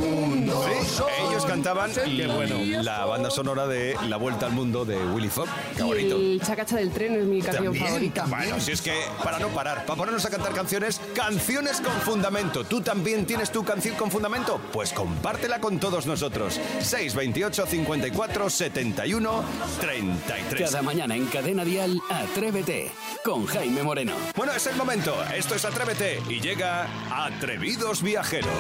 Sí, 1.61 2.01
ellos 2.11 2.35
cantaban 2.35 2.85
la 2.85 3.05
banda 3.05 3.31
sonora 3.31 3.67
de 3.67 3.97
La 4.09 4.17
Vuelta 4.17 4.47
al 4.47 4.53
Mundo 4.53 4.85
de 4.85 4.97
Willy 4.97 5.29
Fogg. 5.29 5.49
Qué 5.77 5.83
Y 5.83 6.35
el 6.35 6.41
Chacacha 6.43 6.77
del 6.77 6.91
tren 6.91 7.15
es 7.15 7.25
mi 7.25 7.41
canción 7.43 7.65
También. 7.65 7.85
favorita. 7.87 8.25
Bueno, 8.27 8.61
si 8.61 8.73
es 8.73 8.81
que 8.81 8.95
para 9.23 9.39
no 9.39 9.49
parar, 9.49 9.85
para 9.85 9.97
ponernos 9.97 10.25
a 10.25 10.31
cantar 10.31 10.53
canciones, 10.53 11.01
canciones 11.15 11.81
con 11.81 11.93
fundamento. 12.01 12.65
¿Tú 12.65 12.81
también 12.81 13.27
tienes 13.27 13.51
tu 13.51 13.65
canción 13.65 13.97
con 13.97 14.11
fundamento? 14.11 14.61
Pues 14.73 14.93
compártela 14.93 15.61
con 15.61 15.79
todos 15.79 16.07
nosotros. 16.07 16.55
628 16.81 17.67
54 17.67 18.51
71 18.51 19.45
33. 19.81 20.71
Cada 20.71 20.83
mañana 20.83 21.15
en 21.17 21.27
Cadena 21.27 21.65
Dial, 21.65 22.01
Atrévete 22.11 22.91
con 23.25 23.47
Jaime 23.47 23.83
Moreno. 23.83 24.15
Bueno, 24.37 24.53
es 24.53 24.67
el 24.67 24.77
momento. 24.77 25.15
Esto 25.35 25.55
es 25.55 25.65
Atrévete 25.65 26.21
y 26.29 26.41
llega 26.41 26.87
Atrevidos 27.11 28.03
Viajeros. 28.03 28.51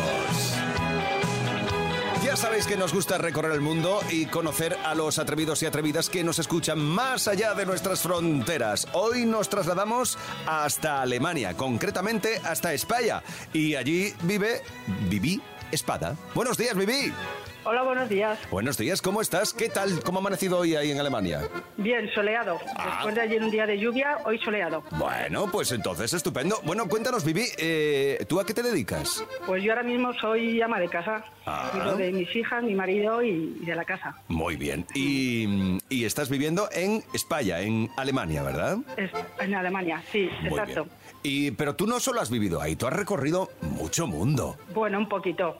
Ya 2.23 2.37
sabéis 2.37 2.67
que 2.67 2.77
nos 2.77 2.93
gusta 2.93 3.17
recorrer 3.17 3.53
el 3.53 3.63
mundo 3.63 4.01
y 4.11 4.27
conocer 4.27 4.77
a 4.85 4.95
los 4.95 5.19
atrevidos 5.19 5.63
y 5.63 5.67
atrevidas 5.67 6.11
que 6.11 6.23
nos 6.23 6.39
escuchan 6.39 6.79
más 6.79 7.27
allá 7.29 7.55
de 7.55 7.65
nuestras 7.65 8.03
fronteras. 8.03 8.87
Hoy 8.93 9.25
nos 9.25 9.49
trasladamos 9.49 10.19
hasta 10.47 11.01
Alemania, 11.01 11.57
concretamente 11.57 12.39
hasta 12.45 12.75
España. 12.75 13.23
Y 13.55 13.75
allí 13.75 14.13
vive 14.23 14.61
Vivi 15.09 15.41
Espada. 15.73 16.15
Buenos 16.35 16.59
días, 16.59 16.77
Vivi. 16.77 17.11
Hola, 17.62 17.83
buenos 17.83 18.09
días. 18.09 18.38
Buenos 18.51 18.79
días, 18.79 19.03
¿cómo 19.03 19.20
estás? 19.20 19.53
¿Qué 19.53 19.68
tal? 19.68 20.03
¿Cómo 20.03 20.18
ha 20.18 20.23
amanecido 20.23 20.59
hoy 20.59 20.77
ahí 20.77 20.90
en 20.92 20.99
Alemania? 20.99 21.42
Bien, 21.77 22.09
soleado. 22.14 22.59
Ah. 22.75 22.92
Después 22.94 23.14
de 23.14 23.20
ayer 23.20 23.42
un 23.42 23.51
día 23.51 23.66
de 23.66 23.79
lluvia, 23.79 24.16
hoy 24.25 24.38
soleado. 24.38 24.83
Bueno, 24.92 25.46
pues 25.53 25.70
entonces 25.73 26.12
estupendo. 26.14 26.59
Bueno, 26.64 26.88
cuéntanos, 26.88 27.23
Vivi, 27.23 27.44
eh, 27.59 28.25
¿tú 28.29 28.40
a 28.40 28.46
qué 28.46 28.55
te 28.55 28.62
dedicas? 28.62 29.23
Pues 29.46 29.62
yo 29.62 29.73
ahora 29.73 29.83
mismo 29.83 30.12
soy 30.14 30.61
ama 30.62 30.81
de 30.81 30.88
casa. 30.88 31.23
Ah. 31.44 31.94
De 31.99 32.11
mis 32.12 32.35
hijas, 32.35 32.62
mi 32.62 32.75
marido 32.75 33.23
y, 33.23 33.59
y 33.61 33.66
de 33.66 33.75
la 33.77 33.85
casa. 33.85 34.14
Muy 34.29 34.57
bien. 34.57 34.87
Y, 34.94 35.79
y 35.90 36.05
estás 36.07 36.31
viviendo 36.31 36.68
en 36.73 37.05
España, 37.12 37.61
en 37.61 37.90
Alemania, 37.99 38.42
¿verdad? 38.42 38.79
Es- 38.96 39.11
en 39.38 39.55
Alemania, 39.55 40.03
sí, 40.11 40.31
Muy 40.42 40.51
exacto. 40.51 40.85
bien. 40.85 40.96
Y, 41.23 41.51
pero 41.51 41.77
tú 41.77 41.87
no 41.87 42.01
solo 42.01 42.23
has 42.23 42.31
vivido 42.31 42.62
ahí, 42.62 42.77
tú 42.77 42.87
has 42.87 42.94
recorrido 42.94 43.51
mucho 43.61 44.07
mundo. 44.07 44.57
Bueno, 44.73 44.96
un 44.99 45.09
poquito. 45.09 45.59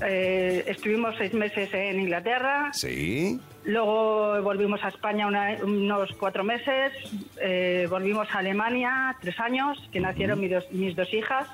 Eh, 0.00 0.64
estuvimos 0.66 1.14
seis 1.18 1.32
meses 1.34 1.68
en 1.74 2.00
Inglaterra, 2.00 2.70
¿Sí? 2.72 3.38
luego 3.64 4.42
volvimos 4.42 4.82
a 4.82 4.88
España 4.88 5.26
una- 5.26 5.56
unos 5.62 6.10
cuatro 6.18 6.42
meses, 6.42 6.92
eh, 7.40 7.86
volvimos 7.90 8.26
a 8.34 8.38
Alemania 8.38 9.14
tres 9.20 9.38
años, 9.38 9.78
que 9.92 10.00
nacieron 10.00 10.40
mis, 10.40 10.50
dos, 10.50 10.64
mis 10.72 10.96
dos 10.96 11.12
hijas, 11.12 11.46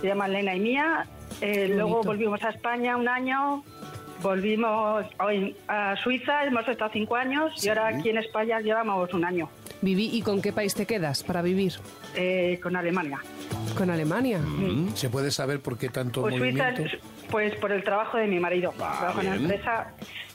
se 0.00 0.06
llaman 0.08 0.32
Lena 0.32 0.54
y 0.54 0.60
Mía, 0.60 1.06
Eh, 1.40 1.68
luego 1.68 2.02
volvimos 2.04 2.40
a 2.44 2.50
España 2.50 2.96
un 2.96 3.08
año, 3.08 3.64
volvimos 4.22 5.04
hoy 5.18 5.56
a 5.66 5.96
Suiza, 5.96 6.44
hemos 6.44 6.66
estado 6.68 6.90
cinco 6.92 7.16
años 7.16 7.52
y 7.64 7.68
ahora 7.70 7.88
aquí 7.88 8.10
en 8.10 8.18
España 8.18 8.60
llevamos 8.60 9.12
un 9.12 9.24
año. 9.24 9.48
Viví, 9.82 10.10
¿y 10.12 10.22
con 10.22 10.40
qué 10.40 10.52
país 10.52 10.74
te 10.76 10.86
quedas 10.86 11.24
para 11.24 11.42
vivir? 11.42 11.72
eh, 12.14 12.60
con 12.62 12.76
Alemania. 12.76 13.18
¿Con 13.76 13.90
Alemania? 13.90 14.38
¿Se 14.94 15.10
puede 15.10 15.32
saber 15.32 15.58
por 15.60 15.76
qué 15.76 15.88
tanto 15.88 16.20
Pues 16.22 16.36
Suiza, 16.36 16.70
movimiento? 16.70 16.96
Pues 17.30 17.54
por 17.56 17.72
el 17.72 17.82
trabajo 17.84 18.16
de 18.16 18.26
mi 18.26 18.38
marido. 18.40 18.72
Trabajo 18.76 19.20
en 19.20 19.26
la 19.26 19.32
bien. 19.32 19.50
empresa 19.50 19.92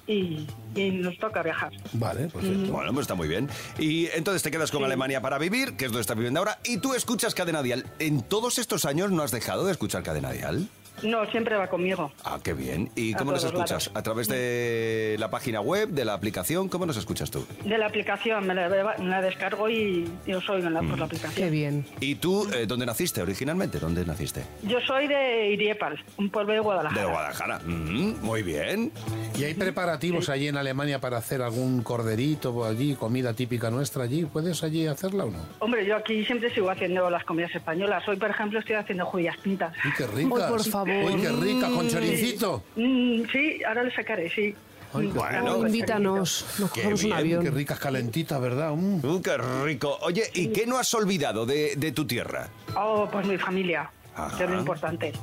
y, 0.08 0.48
y 0.76 0.90
nos 0.92 1.18
toca 1.18 1.44
viajar. 1.44 1.72
Vale, 1.94 2.28
perfecto. 2.28 2.72
Bueno, 2.72 2.92
pues 2.94 3.04
está 3.04 3.16
muy 3.16 3.28
bien. 3.28 3.48
Y 3.78 4.08
entonces 4.08 4.42
te 4.42 4.52
quedas 4.52 4.72
con 4.72 4.84
Alemania 4.84 5.22
para 5.22 5.38
vivir, 5.38 5.78
que 5.78 5.86
es 5.86 5.92
donde 5.92 6.02
estás 6.02 6.18
viviendo 6.18 6.40
ahora, 6.40 6.60
y 6.64 6.78
tú 6.80 6.94
escuchas 6.94 7.36
Cadena 7.36 7.62
Dial. 7.62 7.86
¿En 8.00 8.22
todos 8.24 8.58
estos 8.58 8.86
años 8.86 9.12
no 9.12 9.24
has 9.24 9.32
dejado 9.32 9.66
de 9.66 9.72
escuchar 9.72 10.04
Cadena 10.04 10.32
Dial? 10.32 10.68
No, 11.04 11.26
siempre 11.32 11.56
va 11.56 11.68
conmigo. 11.68 12.12
Ah, 12.24 12.40
qué 12.44 12.54
bien. 12.54 12.90
¿Y 12.96 13.14
A 13.14 13.18
cómo 13.18 13.32
nos 13.32 13.44
escuchas? 13.44 13.70
lados. 13.88 13.92
¿A 13.94 14.04
través 14.04 14.28
de 14.28 15.16
la 15.20 15.30
página 15.30 15.62
web, 15.62 15.90
de 15.90 16.06
la 16.06 16.14
aplicación? 16.14 16.70
¿Cómo 16.70 16.86
nos 16.86 16.98
escuchas 16.98 17.32
tú? 17.32 17.46
De 17.64 17.78
la 17.78 17.88
aplicación, 17.88 18.46
me 18.48 18.54
la, 18.56 18.70
me 18.98 19.08
la 19.08 19.22
descargo 19.22 19.70
y 19.70 20.10
yo 20.26 20.42
soy 20.42 20.62
en 20.62 20.74
la, 20.74 20.82
por 20.82 21.00
la 21.00 21.06
aplicación. 21.06 21.34
Qué 21.46 21.50
bien. 21.50 21.86
¿Y 22.00 22.16
tú 22.16 22.48
eh, 22.54 22.66
dónde 22.68 22.86
naciste 22.86 23.22
originalmente? 23.22 23.80
¿Dónde 23.80 24.06
naciste? 24.06 24.44
Yo 24.64 24.80
soy 24.82 25.08
de 25.08 25.52
Iriepal, 25.52 26.04
un 26.18 26.30
pueblo 26.30 26.54
de 26.54 26.60
Guadalajara. 26.60 27.02
De 27.02 27.08
Guadalajara. 27.08 27.60
Mm, 27.66 28.22
muy 28.22 28.44
bien. 28.44 28.92
¿Y 29.38 29.44
hay 29.44 29.54
preparativos 29.54 30.30
allí 30.30 30.48
en 30.48 30.58
Alemania 30.58 31.00
para 31.00 31.18
hacer 31.18 31.42
algún 31.42 31.82
corderito 31.84 32.66
allí, 32.66 32.96
comida 32.96 33.34
típica 33.34 33.70
nuestra 33.70 34.04
allí? 34.04 34.26
¿Puedes 34.26 34.64
allí 34.64 34.88
hacerla 34.88 35.26
o 35.26 35.32
no? 35.32 35.40
Hombre, 35.60 35.86
yo 35.86 35.96
aquí 35.96 36.26
siempre 36.26 36.54
sigo 36.54 36.70
haciendo 36.70 37.10
las 37.10 37.24
comidas 37.24 37.54
españolas. 37.56 38.08
Hoy, 38.08 38.18
por 38.18 38.30
ejemplo, 38.30 38.60
estoy 38.60 38.76
haciendo 38.76 39.06
judías 39.06 39.38
pintas. 39.38 39.74
¡Uy, 39.86 39.92
qué 39.98 40.08
ricas! 40.08 40.50
por 40.50 40.64
favor. 40.64 40.89
¡Uy, 41.06 41.22
qué 41.22 41.30
rica! 41.30 41.70
Con 41.70 41.88
choricito. 41.88 42.64
Mm, 42.76 43.22
sí, 43.32 43.64
ahora 43.68 43.84
le 43.84 43.92
sacaré, 43.96 44.30
sí. 44.30 44.56
Ay, 44.92 45.08
bueno. 45.08 45.58
con 45.58 45.68
Invítanos, 45.68 46.46
nos 46.58 46.72
Qué 46.72 46.82
cogemos 46.82 47.04
un 47.04 47.14
avión. 47.14 47.44
Qué 47.44 47.52
ricas 47.52 47.80
calentitas, 47.80 48.42
¿verdad? 48.42 48.72
Mm. 48.74 49.06
Uh, 49.06 49.22
qué 49.22 49.38
rico. 49.64 49.98
Oye, 50.02 50.24
¿y 50.34 50.48
qué 50.48 50.66
no 50.66 50.80
has 50.80 50.92
olvidado 50.96 51.46
de, 51.46 51.76
de 51.76 51.92
tu 51.92 52.06
tierra? 52.08 52.48
Oh, 52.76 53.08
pues 53.12 53.28
mi 53.28 53.38
familia, 53.38 53.90
que 54.38 54.44
es 54.46 54.50
lo 54.50 54.58
importante. 54.60 55.14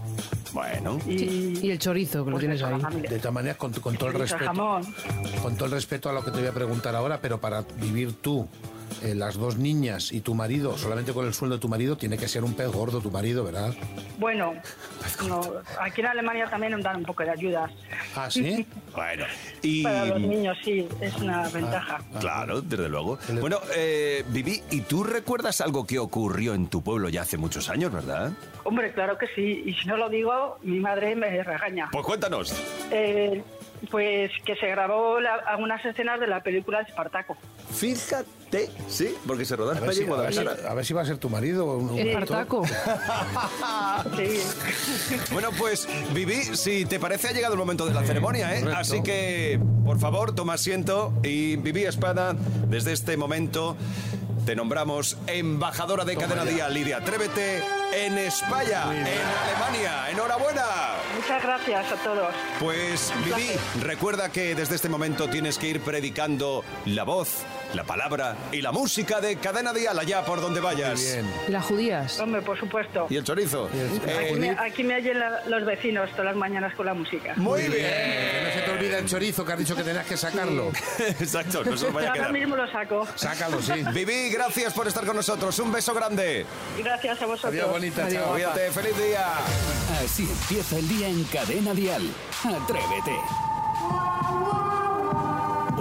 Bueno. 0.53 0.99
Y, 1.07 1.67
Y 1.67 1.71
el 1.73 1.79
chorizo, 1.81 2.25
que 2.25 2.31
lo 2.31 2.37
pues 2.37 2.41
tienes 2.43 2.61
eso, 2.61 2.69
ahí. 2.69 3.01
De 3.03 3.19
todas 3.19 3.35
maneras, 3.35 3.57
con, 3.57 3.73
con 3.73 3.97
todo 3.97 4.11
el 4.11 4.19
respeto, 4.21 4.45
jamón. 4.45 4.83
con 5.43 5.57
todo 5.57 5.67
el 5.67 5.73
respeto 5.73 6.09
a 6.09 6.13
lo 6.13 6.25
que 6.25 6.31
te 6.31 6.39
voy 6.39 6.47
a 6.47 6.53
preguntar 6.53 6.95
ahora, 6.95 7.21
pero 7.21 7.41
para 7.41 7.63
vivir 7.81 8.13
tú, 8.23 8.49
eh, 9.03 9.15
las 9.15 9.35
dos 9.37 9.57
niñas 9.57 10.13
y 10.13 10.21
tu 10.21 10.35
marido, 10.35 10.77
solamente 10.79 11.13
con 11.13 11.27
el 11.27 11.35
sueldo 11.35 11.57
de 11.57 11.61
tu 11.61 11.69
marido, 11.69 11.97
tiene 11.97 12.17
que 12.19 12.29
ser 12.29 12.45
un 12.45 12.55
pez 12.55 12.69
gordo 12.69 13.01
tu 13.01 13.11
marido, 13.11 13.45
¿verdad? 13.45 13.75
Bueno, 14.19 14.55
no, 15.29 15.41
aquí 15.81 16.01
en 16.01 16.07
Alemania 16.09 16.47
también 16.49 16.73
nos 16.73 16.83
dan 16.83 16.97
un 16.97 17.03
poco 17.05 17.23
de 17.23 17.31
ayudas. 17.31 17.71
¿Ah, 18.15 18.31
sí? 18.31 18.67
Bueno. 18.97 19.27
Y... 19.61 19.83
Para 19.83 20.07
los 20.07 20.21
niños 20.23 20.57
sí, 20.65 20.89
es 21.03 21.15
una 21.17 21.47
ventaja. 21.51 22.01
Claro, 22.19 22.63
desde 22.63 22.89
luego. 22.89 23.19
Bueno, 23.41 23.59
eh, 23.75 24.25
Vivi, 24.29 24.63
¿y 24.71 24.81
tú 24.81 25.05
recuerdas 25.05 25.61
algo 25.61 25.87
que 25.87 25.99
ocurrió 25.99 26.55
en 26.55 26.69
tu 26.69 26.83
pueblo 26.83 27.11
ya 27.11 27.21
hace 27.21 27.37
muchos 27.37 27.69
años, 27.69 27.93
verdad? 27.93 28.33
Hombre, 28.65 28.93
claro 28.95 29.19
que 29.19 29.27
sí. 29.35 29.63
Y 29.67 29.75
si 29.75 29.87
no 29.87 29.99
lo 29.99 30.09
digo, 30.09 30.57
mi 30.63 30.81
madre 30.81 31.15
me 31.15 31.43
regaña. 31.43 31.91
Pues 31.93 32.07
cuéntanos. 32.07 32.55
Eh, 32.91 33.43
pues 33.91 34.31
que 34.47 34.57
se 34.57 34.67
grabó 34.69 35.21
la- 35.21 35.43
algunas 35.47 35.85
escenas 35.85 36.19
de 36.19 36.27
la 36.29 36.43
película 36.43 36.79
de 36.79 36.85
Espartaco. 36.85 37.37
Fíjate, 37.75 38.27
sí, 38.89 39.15
porque 39.27 39.45
se 39.45 39.57
si, 39.57 39.63
en 39.63 39.69
a, 39.69 39.81
ver 39.81 39.95
si, 39.95 40.05
Guadalajara. 40.05 40.71
a 40.71 40.75
ver 40.75 40.85
si 40.87 40.95
va 40.95 41.03
a 41.03 41.05
ser 41.05 41.19
tu 41.19 41.29
marido. 41.29 41.67
o 41.67 41.77
Un, 41.79 41.91
un 41.91 41.99
Espartaco. 41.99 42.65
Sí. 44.17 44.41
Bueno, 45.33 45.51
pues 45.59 45.89
Vivi, 46.13 46.57
si 46.57 46.85
te 46.87 47.01
parece 47.01 47.29
ha 47.29 47.33
llegado 47.33 47.55
el 47.55 47.59
momento 47.59 47.87
de 47.87 47.95
la 47.95 48.05
ceremonia, 48.05 48.55
¿eh? 48.57 48.61
correcto. 48.61 48.81
Así 48.81 49.03
que, 49.03 49.61
por 49.85 49.99
favor, 49.99 50.35
toma 50.35 50.55
asiento 50.55 51.13
y 51.23 51.57
Vivi 51.57 51.85
Espada, 51.85 52.35
desde 52.69 52.93
este 52.93 53.17
momento 53.17 53.77
te 54.47 54.55
nombramos 54.55 55.17
embajadora 55.27 56.05
de 56.05 56.17
Cadena 56.17 56.45
Día, 56.45 56.69
Lidia. 56.69 56.99
Atrévete 56.99 57.63
en 57.93 58.17
España, 58.17 58.85
en 58.85 59.05
Alemania. 59.05 60.11
¡Enhorabuena! 60.13 60.63
Muchas 61.21 61.43
gracias 61.43 61.93
a 61.93 61.97
todos. 61.97 62.29
Pues 62.61 63.13
Vivi, 63.25 63.49
recuerda 63.83 64.31
que 64.31 64.55
desde 64.55 64.77
este 64.77 64.89
momento 64.89 65.29
tienes 65.29 65.59
que 65.59 65.69
ir 65.69 65.81
predicando 65.81 66.63
la 66.85 67.03
voz, 67.03 67.39
la 67.75 67.85
palabra 67.85 68.37
y 68.53 68.63
la 68.63 68.73
música 68.73 69.21
de 69.21 69.37
Cadena 69.37 69.73
Dial 69.73 69.99
allá 69.99 70.25
por 70.25 70.41
donde 70.41 70.61
vayas. 70.61 71.01
Bien. 71.01 71.31
¿Y 71.49 71.51
las 71.51 71.65
judías? 71.65 72.19
Hombre, 72.21 72.41
por 72.43 72.59
supuesto. 72.59 73.07
¿Y 73.11 73.17
el 73.17 73.25
chorizo? 73.25 73.67
Aquí 73.67 73.79
Eh, 74.07 74.37
me, 74.39 74.51
aquí 74.51 74.83
me 74.85 74.95
hallen 74.95 75.19
la- 75.19 75.45
los 75.47 75.65
vecinos 75.67 76.11
todas 76.13 76.27
las 76.27 76.37
mañanas 76.37 76.75
con 76.75 76.87
la 76.87 76.95
música. 76.95 77.35
muy 77.37 77.63
bien. 77.63 77.73
Que 77.73 78.43
no 78.47 78.53
se 78.55 78.61
te 78.63 78.71
olvide 78.71 78.99
el 78.99 79.07
chorizo 79.07 79.45
que 79.45 79.53
has 79.53 79.59
dicho 79.59 79.77
que 79.77 79.83
tenías 79.83 80.07
que 80.07 80.17
sacarlo. 80.17 80.71
Exacto, 80.99 81.65
no 81.65 81.77
se 81.77 81.91
vaya 81.91 82.09
a 82.11 82.13
Ahora 82.13 82.29
mismo 82.33 82.57
lo 82.57 82.71
saco. 82.71 83.07
Sácalo, 83.15 83.61
sí. 83.61 83.73
Vivi, 83.93 84.31
gracias 84.31 84.73
por 84.73 84.87
estar 84.89 85.05
con 85.05 85.17
nosotros. 85.17 85.59
Un 85.59 85.73
beso 85.73 85.93
grande. 85.95 86.47
Gracias 86.79 87.21
a 87.21 87.27
vosotros. 87.27 87.53
Adiós, 87.53 87.71
bonita, 87.71 88.09
chao. 88.11 88.33
Cuídate, 88.33 88.71
feliz 88.71 88.97
día. 88.97 89.27
Así 90.03 90.23
empieza 90.23 90.77
el 90.77 90.89
día 90.89 91.09
en 91.09 91.25
Cadena 91.25 91.75
Dial. 91.75 92.03
Atrévete. 92.45 93.17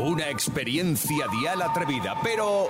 Una 0.05 0.29
experiencia 0.29 1.25
dial 1.31 1.63
atrevida, 1.63 2.15
pero 2.21 2.69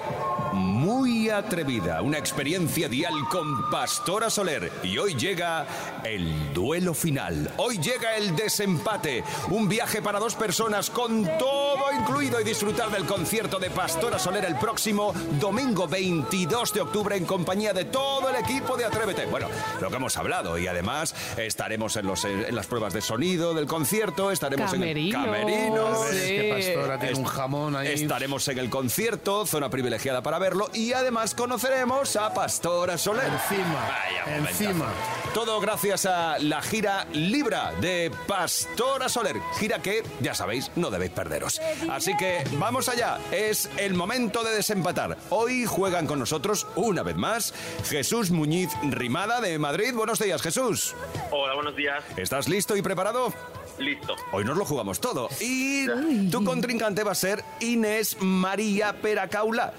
muy 0.54 1.30
atrevida. 1.30 2.02
Una 2.02 2.18
experiencia 2.18 2.88
dial 2.88 3.14
con 3.30 3.70
Pastora 3.70 4.30
Soler. 4.30 4.72
Y 4.84 4.98
hoy 4.98 5.16
llega 5.16 5.66
el 6.06 6.54
duelo 6.54 6.94
final. 6.94 7.52
Hoy 7.58 7.78
llega 7.80 8.16
el 8.16 8.38
desempate. 8.38 9.22
Un 9.50 9.68
viaje 9.68 10.02
para 10.02 10.18
dos 10.18 10.34
personas 10.36 10.90
con 10.90 11.26
todo 11.38 11.92
incluido 12.00 12.40
y 12.40 12.46
disfrutar 12.46 12.90
del 12.90 13.06
concierto 13.06 13.60
de 13.60 13.70
Pastora 13.70 14.18
Soler 14.18 14.46
el 14.46 14.56
próximo 14.56 15.14
domingo 15.38 15.90
22 15.90 16.74
de 16.74 16.80
octubre 16.80 17.18
en 17.18 17.26
compañía 17.26 17.74
de 17.74 17.84
todo 17.84 18.30
el 18.30 18.38
equipo 18.38 18.78
de 18.78 18.86
Atrévete. 18.86 19.26
Bueno, 19.26 19.50
lo 19.82 19.90
que 19.90 19.96
hemos 19.98 20.16
hablado. 20.16 20.58
Y 20.58 20.68
además 20.68 21.14
estaremos 21.36 21.98
en, 21.98 22.06
los, 22.08 22.24
en 22.24 22.56
las 22.56 22.68
pruebas 22.68 22.94
de 22.94 23.02
sonido 23.02 23.54
del 23.54 23.66
concierto. 23.66 24.32
Estaremos 24.32 24.72
Camerino, 24.72 25.18
en 25.20 25.36
el 25.36 25.44
camerino. 25.44 25.96
sí. 26.12 26.16
Es 26.16 26.24
que 26.24 26.74
Pastora 26.74 26.98
tiene 26.98 27.25
un 27.26 27.32
jamón 27.32 27.76
ahí. 27.76 27.88
Estaremos 27.88 28.48
en 28.48 28.60
el 28.60 28.70
concierto, 28.70 29.46
zona 29.46 29.70
privilegiada 29.70 30.22
para 30.22 30.40
verlo 30.40 30.70
y 30.74 30.94
además 30.94 31.34
conoceremos 31.34 32.16
a 32.16 32.34
Pastora 32.34 32.98
Soler. 32.98 33.26
Encima, 33.26 33.88
Vaya 33.88 34.38
encima. 34.38 34.86
Todo 35.34 35.60
gracias 35.60 36.06
a 36.06 36.38
la 36.40 36.62
gira 36.62 37.08
Libra 37.12 37.74
de 37.82 38.12
Pastora 38.28 39.10
Soler. 39.10 39.38
Gira 39.60 39.82
que, 39.82 40.04
ya 40.22 40.34
sabéis, 40.34 40.72
no 40.76 40.92
debéis 40.92 41.12
perderos. 41.12 41.60
Así 41.90 42.16
que 42.16 42.44
vamos 42.60 42.90
allá. 42.90 43.18
Es 43.32 43.70
el 43.78 43.96
momento 43.96 44.44
de 44.44 44.56
desempatar. 44.56 45.18
Hoy 45.30 45.66
juegan 45.66 46.08
con 46.08 46.20
nosotros, 46.20 46.68
una 46.76 47.04
vez 47.04 47.16
más, 47.16 47.54
Jesús 47.86 48.32
Muñiz 48.32 48.70
Rimada 48.84 49.42
de 49.42 49.58
Madrid. 49.60 49.94
Buenos 49.94 50.20
días, 50.20 50.42
Jesús. 50.42 50.96
Hola, 51.32 51.56
buenos 51.56 51.76
días. 51.76 52.04
¿Estás 52.18 52.48
listo 52.48 52.76
y 52.78 52.82
preparado? 52.82 53.34
Listo. 53.78 54.16
Hoy 54.32 54.46
nos 54.46 54.58
lo 54.58 54.64
jugamos 54.66 55.00
todo. 55.02 55.28
Y 55.42 55.88
tu 56.30 56.44
contrincante 56.44 57.04
va 57.06 57.12
a 57.12 57.16
ser 57.16 57.44
Inés 57.60 58.18
María 58.20 58.94
Peracaula. 59.02 59.74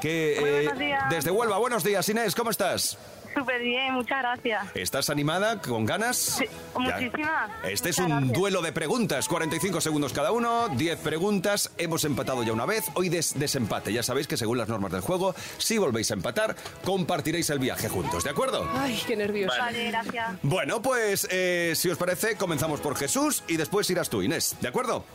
Que, 0.00 0.36
eh, 0.36 0.40
Muy 0.40 0.50
buenos 0.50 0.78
días. 0.78 1.10
desde 1.10 1.30
Huelva. 1.30 1.58
Buenos 1.58 1.84
días, 1.84 2.08
Inés, 2.08 2.34
¿cómo 2.34 2.50
estás? 2.50 2.98
Súper 3.34 3.62
bien, 3.62 3.94
muchas 3.94 4.18
gracias. 4.18 4.66
¿Estás 4.74 5.08
animada? 5.08 5.58
¿Con 5.62 5.86
ganas? 5.86 6.18
Sí, 6.18 6.44
muchísimas. 6.76 7.50
Este 7.64 7.88
es 7.88 7.96
un 7.98 8.08
gracias. 8.08 8.32
duelo 8.34 8.60
de 8.60 8.72
preguntas, 8.72 9.26
45 9.26 9.80
segundos 9.80 10.12
cada 10.12 10.32
uno, 10.32 10.68
10 10.68 10.98
preguntas, 10.98 11.70
hemos 11.78 12.04
empatado 12.04 12.42
ya 12.42 12.52
una 12.52 12.66
vez, 12.66 12.84
hoy 12.92 13.08
des- 13.08 13.38
desempate, 13.38 13.90
ya 13.90 14.02
sabéis 14.02 14.26
que 14.28 14.36
según 14.36 14.58
las 14.58 14.68
normas 14.68 14.92
del 14.92 15.00
juego, 15.00 15.34
si 15.56 15.78
volvéis 15.78 16.10
a 16.10 16.14
empatar, 16.14 16.54
compartiréis 16.84 17.48
el 17.48 17.58
viaje 17.58 17.88
juntos, 17.88 18.22
¿de 18.22 18.28
acuerdo? 18.30 18.68
Ay, 18.74 19.00
qué 19.06 19.16
nervioso. 19.16 19.56
Vale, 19.58 19.86
gracias. 19.90 20.32
Bueno, 20.42 20.82
pues 20.82 21.26
eh, 21.30 21.72
si 21.74 21.88
os 21.88 21.96
parece, 21.96 22.36
comenzamos 22.36 22.80
por 22.82 22.96
Jesús 22.96 23.44
y 23.48 23.56
después 23.56 23.88
irás 23.88 24.10
tú, 24.10 24.20
Inés, 24.22 24.56
¿de 24.60 24.68
acuerdo? 24.68 25.06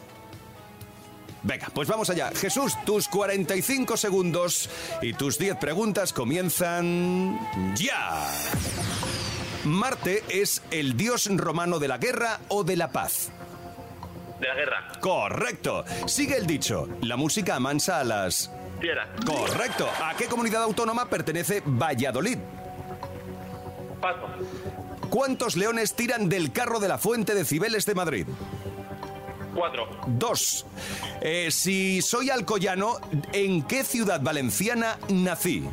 Venga, 1.48 1.70
pues 1.74 1.88
vamos 1.88 2.10
allá. 2.10 2.30
Jesús, 2.36 2.74
tus 2.86 3.08
45 3.08 3.96
segundos 3.96 4.70
y 5.02 5.14
tus 5.14 5.38
10 5.38 5.56
preguntas 5.56 6.12
comienzan 6.12 7.40
ya. 7.74 8.30
Marte 9.64 10.26
es 10.28 10.62
el 10.72 10.98
dios 10.98 11.30
romano 11.38 11.80
de 11.80 11.88
la 11.88 12.00
guerra 12.00 12.42
o 12.50 12.66
de 12.66 12.76
la 12.76 12.92
paz. 12.92 13.30
De 14.42 14.48
la 14.50 14.56
guerra. 14.56 14.92
Correcto. 15.00 15.86
Sigue 16.06 16.36
el 16.36 16.48
dicho. 16.48 16.90
La 17.02 17.16
música 17.16 17.56
amansa 17.56 18.02
a 18.02 18.04
las... 18.04 18.52
Fiera. 18.82 19.08
Correcto. 19.26 19.88
¿A 20.04 20.18
qué 20.18 20.26
comunidad 20.26 20.64
autónoma 20.64 21.10
pertenece 21.10 21.64
Valladolid? 21.66 22.40
Paso. 24.02 24.28
¿Cuántos 25.10 25.56
leones 25.56 25.96
tiran 25.96 26.28
del 26.28 26.52
carro 26.52 26.82
de 26.82 26.90
la 26.90 26.98
Fuente 26.98 27.34
de 27.34 27.46
Cibeles 27.46 27.86
de 27.86 27.96
Madrid? 27.96 28.28
Cuatro. 29.58 29.88
Dos. 30.06 30.68
Eh, 31.20 31.50
si 31.50 32.00
soy 32.04 32.30
alcoyano, 32.30 32.98
¿en 33.34 33.64
qué 33.64 33.84
ciudad 33.84 34.22
valenciana 34.22 35.00
nací? 35.10 35.68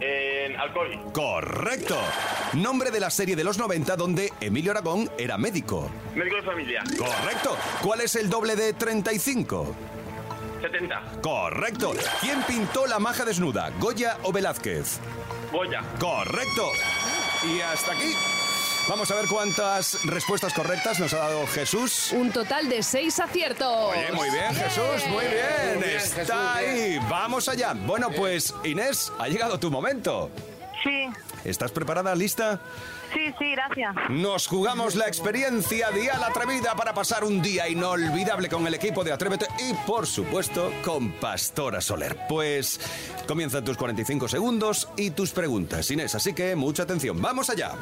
En 0.00 0.56
Alcoy. 0.56 0.98
Correcto. 1.12 1.96
Nombre 2.54 2.90
de 2.90 2.98
la 2.98 3.10
serie 3.10 3.36
de 3.36 3.44
los 3.44 3.58
90 3.58 3.94
donde 3.94 4.32
Emilio 4.40 4.72
Aragón 4.72 5.08
era 5.18 5.38
médico. 5.38 5.88
Médico 6.16 6.34
de 6.34 6.42
familia. 6.42 6.82
Correcto. 6.98 7.56
¿Cuál 7.80 8.00
es 8.00 8.16
el 8.16 8.28
doble 8.28 8.56
de 8.56 8.72
35? 8.72 9.72
70. 10.62 11.02
Correcto. 11.22 11.92
¿Quién 12.20 12.42
pintó 12.42 12.88
la 12.88 12.98
maja 12.98 13.24
desnuda? 13.24 13.70
¿Goya 13.78 14.18
o 14.24 14.32
Velázquez? 14.32 14.98
Goya. 15.52 15.80
Correcto. 16.00 16.72
Y 17.54 17.60
hasta 17.60 17.92
aquí. 17.92 18.35
Vamos 18.88 19.10
a 19.10 19.16
ver 19.16 19.26
cuántas 19.26 20.04
respuestas 20.04 20.54
correctas 20.54 21.00
nos 21.00 21.12
ha 21.12 21.18
dado 21.18 21.44
Jesús. 21.48 22.12
Un 22.12 22.30
total 22.30 22.68
de 22.68 22.82
seis 22.84 23.18
aciertos. 23.18 23.66
Oye, 23.92 24.12
muy 24.12 24.30
bien, 24.30 24.54
Jesús, 24.54 25.08
muy 25.08 25.24
bien. 25.24 25.74
Muy 25.74 25.82
bien, 25.84 25.96
Está 25.96 26.20
Jesús, 26.20 26.30
ahí. 26.30 26.98
Vamos 27.10 27.48
allá. 27.48 27.74
Bueno, 27.74 28.10
pues 28.10 28.54
Inés, 28.62 29.12
ha 29.18 29.26
llegado 29.26 29.58
tu 29.58 29.72
momento. 29.72 30.30
Sí, 30.84 31.08
¿Estás 31.48 31.70
preparada, 31.72 32.14
lista? 32.14 32.60
sí, 33.14 33.32
sí, 33.38 33.52
gracias. 33.52 33.94
Nos 34.10 34.46
jugamos 34.46 34.94
la 34.94 35.06
experiencia 35.06 35.90
Dial 35.90 36.22
Atrevida 36.22 36.74
para 36.74 36.92
pasar 36.92 37.24
un 37.24 37.40
día 37.40 37.68
inolvidable 37.68 38.48
con 38.48 38.66
el 38.66 38.74
equipo 38.74 39.04
de 39.04 39.12
Atrévete 39.12 39.46
y, 39.58 39.72
por 39.86 40.06
supuesto, 40.06 40.72
con 40.84 41.12
Pastora 41.12 41.80
Soler. 41.80 42.16
Pues 42.28 42.80
comienzan 43.26 43.64
tus 43.64 43.76
45 43.76 44.28
segundos 44.28 44.88
y 44.96 45.10
tus 45.10 45.30
preguntas, 45.32 45.90
Inés, 45.90 46.14
así 46.14 46.32
que 46.34 46.56
mucha 46.56 46.82
atención. 46.82 47.20
¡Vamos 47.22 47.48
allá! 47.50 47.72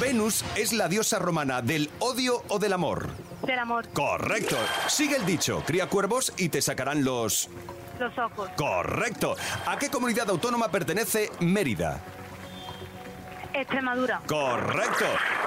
Venus 0.00 0.44
es 0.54 0.72
la 0.72 0.88
diosa 0.88 1.18
romana 1.18 1.60
del 1.60 1.90
odio 1.98 2.42
o 2.48 2.58
del 2.58 2.72
amor. 2.72 3.08
Del 3.44 3.58
amor, 3.58 3.88
Correcto. 3.92 4.56
Sigue 4.88 5.16
el 5.16 5.24
dicho, 5.26 5.62
cría 5.66 5.88
cuervos 5.88 6.32
y 6.36 6.48
te 6.50 6.60
sacarán 6.60 7.04
los... 7.04 7.48
los 7.98 8.16
ojos. 8.18 8.48
Correcto. 8.56 9.34
¿A 9.66 9.78
qué 9.78 9.88
comunidad 9.88 10.28
autónoma 10.30 10.68
pertenece 10.70 11.30
Mérida? 11.40 12.00
Extremadura, 13.60 14.20
Correcto. 14.26 15.04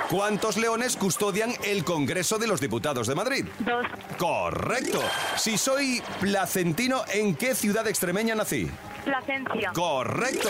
¿Cuántos 0.09 0.57
leones 0.57 0.97
custodian 0.97 1.53
el 1.63 1.83
Congreso 1.85 2.37
de 2.37 2.47
los 2.47 2.59
Diputados 2.59 3.07
de 3.07 3.15
Madrid? 3.15 3.45
dos, 3.59 3.85
Correcto. 4.17 5.01
Si 5.37 5.57
soy 5.57 6.01
placentino, 6.19 7.03
¿en 7.13 7.35
qué 7.35 7.55
ciudad 7.55 7.87
extremeña 7.87 8.35
nací? 8.35 8.69
Placencia, 9.05 9.71
Correcto. 9.73 10.49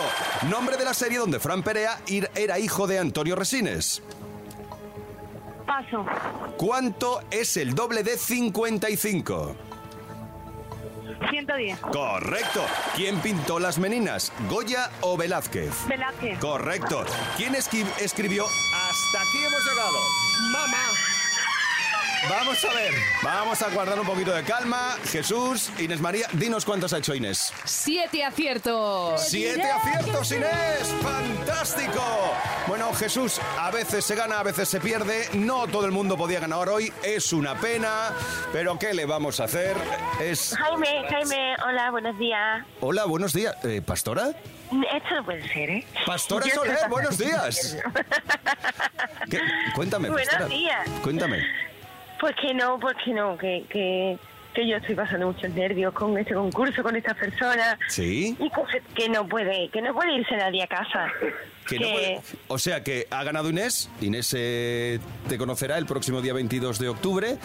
Nombre 0.50 0.78
de 0.78 0.86
la 0.86 0.93
serie 0.93 1.19
donde 1.19 1.39
Fran 1.39 1.63
Perea 1.63 2.00
era 2.36 2.60
hijo 2.60 2.88
de 2.88 3.00
Antonio 3.00 3.36
Resines. 3.36 4.02
paso, 5.65 6.06
¿Cuánto 6.58 7.21
es 7.32 7.56
el 7.58 7.74
doble 7.76 8.04
de 8.04 8.17
55? 8.17 9.56
110, 11.30 11.80
Correcto. 11.80 12.65
¿Quién 12.95 13.19
pintó 13.19 13.60
las 13.60 13.78
meninas? 13.78 14.32
¿Goya 14.50 14.89
o 15.02 15.17
Velázquez? 15.17 15.88
Velázquez, 15.88 16.39
Correcto. 16.39 17.06
¿Quién 17.38 17.56
escribió 17.56 18.45
Hasta 18.45 19.21
aquí 19.21 19.43
hemos 19.45 19.65
llegado? 19.65 20.00
Mamá. 20.52 21.20
Vamos 22.29 22.63
a 22.65 22.73
ver. 22.73 22.93
Vamos 23.23 23.62
a 23.62 23.69
guardar 23.69 23.99
un 23.99 24.05
poquito 24.05 24.31
de 24.34 24.43
calma. 24.43 24.95
Jesús, 25.12 25.71
Inés 25.79 25.99
María, 25.99 26.27
dinos 26.34 26.65
cuántos 26.65 26.93
ha 26.93 26.99
hecho 26.99 27.15
Inés. 27.15 27.51
Siete 27.65 28.23
aciertos. 28.23 29.21
¡Siete 29.27 29.63
aciertos, 29.63 30.31
Inés! 30.31 30.93
¡Fantástico! 31.01 32.01
Bueno, 32.67 32.93
Jesús, 32.93 33.39
a 33.60 33.71
veces 33.71 34.05
se 34.05 34.15
gana, 34.15 34.39
a 34.39 34.43
veces 34.43 34.69
se 34.69 34.79
pierde. 34.79 35.29
No 35.34 35.67
todo 35.67 35.86
el 35.86 35.91
mundo 35.91 36.15
podía 36.15 36.39
ganar 36.39 36.69
hoy. 36.69 36.93
Es 37.03 37.34
una 37.34 37.55
pena. 37.55 38.12
Pero 38.53 38.77
¿qué 38.77 38.93
le 38.93 39.05
vamos 39.05 39.39
a 39.39 39.45
hacer? 39.45 39.75
Es... 40.19 40.55
Jaime, 40.57 41.03
Jaime, 41.10 41.55
hola, 41.65 41.89
buenos 41.91 42.17
días. 42.19 42.63
Hola, 42.81 43.05
buenos 43.05 43.34
días. 43.34 43.55
Eh, 43.63 43.81
¿Pastora? 43.84 44.27
Esto 44.29 45.15
no 45.15 45.25
puede 45.25 45.47
ser, 45.51 45.69
¿eh? 45.69 45.88
Pastora 46.05 46.45
Soler, 46.53 46.77
buenos 46.89 47.17
días. 47.17 47.77
¿Qué? 49.29 49.39
Cuéntame, 49.75 50.10
Buenos 50.10 50.27
Pastora. 50.29 50.47
días. 50.49 50.88
Cuéntame. 51.01 51.70
Pues 52.21 52.36
que 52.36 52.53
no, 52.53 52.79
pues 52.79 52.95
que 53.03 53.12
no, 53.13 53.38
que, 53.38 53.65
que, 53.67 54.17
que 54.53 54.67
yo 54.67 54.77
estoy 54.77 54.93
pasando 54.95 55.27
muchos 55.27 55.49
nervios 55.49 55.91
con 55.93 56.17
este 56.17 56.34
concurso, 56.36 56.84
con 56.84 56.95
estas 56.95 57.17
personas. 57.17 57.77
¿Sí? 57.89 58.38
Y 58.39 58.49
que, 58.49 58.81
que 58.93 59.10
no 59.10 59.27
puede, 59.27 59.67
que 59.69 59.81
no 59.81 59.93
puede 59.93 60.13
irse 60.13 60.38
nadie 60.38 60.63
a 60.63 60.67
casa. 60.67 61.07
Que 61.67 61.77
no 61.79 61.89
puede- 61.91 62.19
O 62.47 62.57
sea 62.57 62.84
que 62.84 63.05
ha 63.12 63.23
ganado 63.23 63.47
Inés. 63.49 63.89
Inés 64.01 64.34
eh, 64.36 64.99
te 65.29 65.38
conocerá 65.38 65.77
el 65.77 65.86
próximo 65.86 66.19
día 66.19 66.34
22 66.34 66.79
de 66.79 66.89
octubre. 66.89 67.38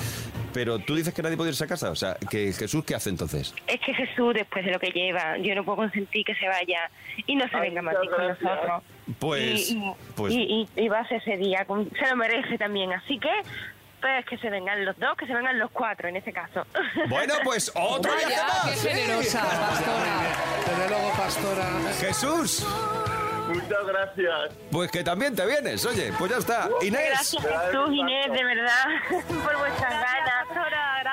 Pero 0.54 0.78
tú 0.78 0.94
dices 0.96 1.12
que 1.12 1.22
nadie 1.22 1.36
puede 1.36 1.50
irse 1.50 1.62
a 1.64 1.66
casa. 1.66 1.90
O 1.90 1.94
sea, 1.94 2.16
que 2.30 2.50
Jesús, 2.54 2.82
¿qué 2.86 2.94
hace 2.94 3.10
entonces? 3.10 3.54
Es 3.66 3.78
que 3.80 3.92
Jesús, 3.92 4.32
después 4.34 4.64
de 4.64 4.72
lo 4.72 4.80
que 4.80 4.90
lleva, 4.90 5.36
yo 5.38 5.54
no 5.54 5.64
puedo 5.64 5.76
consentir 5.76 6.24
que 6.24 6.34
se 6.34 6.48
vaya 6.48 6.90
y 7.26 7.36
no 7.36 7.46
se 7.48 7.60
venga 7.60 7.82
más 7.82 7.94
con 7.94 8.26
nosotros. 8.26 8.82
Pues, 9.18 9.70
y, 9.70 9.76
y- 9.76 9.92
pues 10.16 10.32
y, 10.34 10.66
y, 10.74 10.80
y 10.84 10.88
va 10.88 11.00
a 11.00 11.08
ser 11.08 11.18
ese 11.18 11.36
día, 11.36 11.66
con- 11.66 11.88
se 11.90 12.08
lo 12.08 12.16
merece 12.16 12.56
también. 12.56 12.92
Así 12.94 13.18
que, 13.18 13.30
pues 14.00 14.24
que 14.26 14.38
se 14.38 14.50
vengan 14.50 14.84
los 14.84 14.98
dos, 14.98 15.16
que 15.16 15.26
se 15.26 15.34
vengan 15.34 15.58
los 15.58 15.70
cuatro 15.70 16.08
en 16.08 16.16
este 16.16 16.32
caso. 16.32 16.64
Bueno, 17.08 17.34
pues 17.44 17.70
otro 17.74 18.12
Vaya, 18.12 18.26
viaje 18.28 18.42
más. 18.46 18.82
qué 18.82 18.88
generosa, 18.90 19.40
pastora. 19.42 20.16
Desde 20.66 20.88
luego, 20.88 21.12
pastora. 21.16 21.64
Jesús, 22.00 22.66
Muchas 23.48 23.86
gracias. 23.86 24.58
pues 24.72 24.90
que 24.90 25.04
también 25.04 25.34
te 25.36 25.46
vienes. 25.46 25.84
Oye, 25.86 26.12
pues 26.18 26.30
ya 26.32 26.38
está. 26.38 26.68
Inés. 26.82 27.10
Gracias 27.10 27.42
Jesús, 27.66 27.90
Inés, 27.92 28.32
de 28.32 28.44
verdad, 28.44 28.84
por 29.44 29.58
vuestras 29.58 29.92
ganas. 29.92 30.48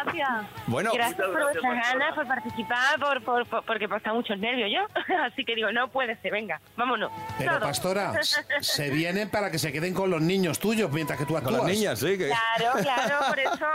Gracias. 0.03 0.29
Bueno, 0.67 0.91
Gracias 0.93 1.17
por 1.17 1.29
Muchas 1.29 1.43
vuestras 1.61 1.93
ganas, 1.93 2.15
por 2.15 2.27
participar, 2.27 2.99
por, 2.99 3.23
por, 3.23 3.45
por- 3.47 3.63
porque 3.65 3.85
he 3.85 3.89
pasado 3.89 4.15
muchos 4.15 4.37
nervios 4.39 4.69
yo. 4.71 5.15
Así 5.23 5.43
que 5.45 5.55
digo, 5.55 5.71
no 5.71 5.87
puede 5.89 6.15
ser, 6.21 6.31
venga, 6.31 6.59
vámonos. 6.75 7.11
Pero, 7.37 7.51
Todos. 7.53 7.63
pastora, 7.63 8.13
se 8.61 8.89
vienen 8.89 9.29
para 9.29 9.51
que 9.51 9.59
se 9.59 9.71
queden 9.71 9.93
con 9.93 10.09
los 10.09 10.21
niños 10.21 10.59
tuyos 10.59 10.91
mientras 10.91 11.17
que 11.19 11.25
tú 11.25 11.33
con 11.33 11.43
actúas. 11.43 11.63
las 11.63 11.71
niñas, 11.71 11.99
sí. 11.99 12.17
Que... 12.17 12.27
Claro, 12.27 12.79
claro, 12.81 13.15
por 13.29 13.39
eso 13.39 13.67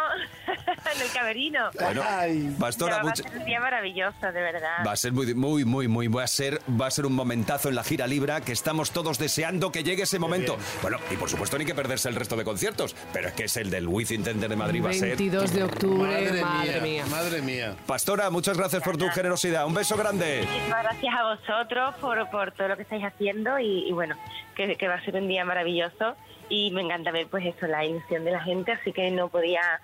en 0.95 1.03
el 1.03 1.11
camerino. 1.13 1.71
Bueno, 1.79 2.03
Ay. 2.07 2.55
Pastora, 2.59 3.03
va 3.03 3.11
a 3.13 3.17
ser 3.17 3.27
un 3.37 3.45
día 3.45 3.61
maravilloso, 3.61 4.19
de 4.33 4.41
verdad. 4.41 4.85
Va 4.87 4.93
a 4.93 4.97
ser 4.97 5.13
muy, 5.13 5.35
muy, 5.35 5.65
muy, 5.65 5.89
muy, 5.89 6.09
va 6.09 6.25
a 6.25 6.27
ser, 6.27 6.61
va 6.81 6.87
a 6.87 6.91
ser 6.91 7.07
un 7.07 7.15
momentazo 7.15 7.69
en 7.69 7.75
la 7.75 7.85
gira 7.85 8.07
Libra 8.07 8.41
que 8.41 8.53
estamos 8.53 8.91
todos 8.91 9.19
deseando 9.19 9.71
que 9.73 9.83
llegue 9.83 10.03
ese 10.05 10.19
momento. 10.19 10.57
Bueno, 10.83 10.99
y 11.11 11.17
por 11.17 11.29
supuesto 11.29 11.59
ni 11.59 11.65
que 11.65 11.75
perderse 11.75 12.09
el 12.09 12.15
resto 12.15 12.37
de 12.37 12.45
conciertos, 12.45 12.95
pero 13.13 13.29
es 13.29 13.35
que 13.35 13.45
es 13.45 13.57
el 13.57 13.71
del 13.71 13.87
Wizzing 13.89 14.25
Center 14.25 14.49
de 14.49 14.57
Madrid 14.57 14.85
va 14.85 14.91
a 14.91 14.93
ser. 14.95 15.09
22 15.17 15.53
de 15.53 15.63
octubre, 15.65 16.18
Madre, 16.21 16.43
mía, 16.45 16.81
mía. 16.83 17.07
madre 17.11 17.43
mía. 17.43 17.75
Pastora, 17.87 18.31
muchas 18.31 18.57
gracias 18.57 18.83
por 18.83 18.97
tu 18.97 19.09
generosidad. 19.09 19.67
Un 19.67 19.75
beso 19.75 19.97
grande. 19.97 20.45
Muchísimas 20.47 20.83
gracias 20.83 21.15
a 21.15 21.23
vosotros 21.35 21.95
por, 22.01 22.31
por 22.31 22.53
todo 22.53 22.69
lo 22.69 22.77
que 22.77 22.83
estáis 22.83 23.05
haciendo 23.05 23.59
y, 23.59 23.89
y 23.89 23.93
bueno, 23.93 24.17
que, 24.55 24.77
que 24.77 24.89
va 24.89 24.95
a 24.95 25.05
ser 25.05 25.17
un 25.17 25.29
día 25.29 25.45
maravilloso 25.45 26.17
y 26.49 26.71
me 26.71 26.83
encanta 26.83 27.11
ver 27.11 27.27
pues 27.29 27.45
eso, 27.45 27.67
la 27.67 27.85
ilusión 27.85 28.25
de 28.25 28.31
la 28.31 28.41
gente, 28.41 28.73
así 28.73 28.93
que 28.93 29.11
no 29.11 29.29
podía, 29.29 29.81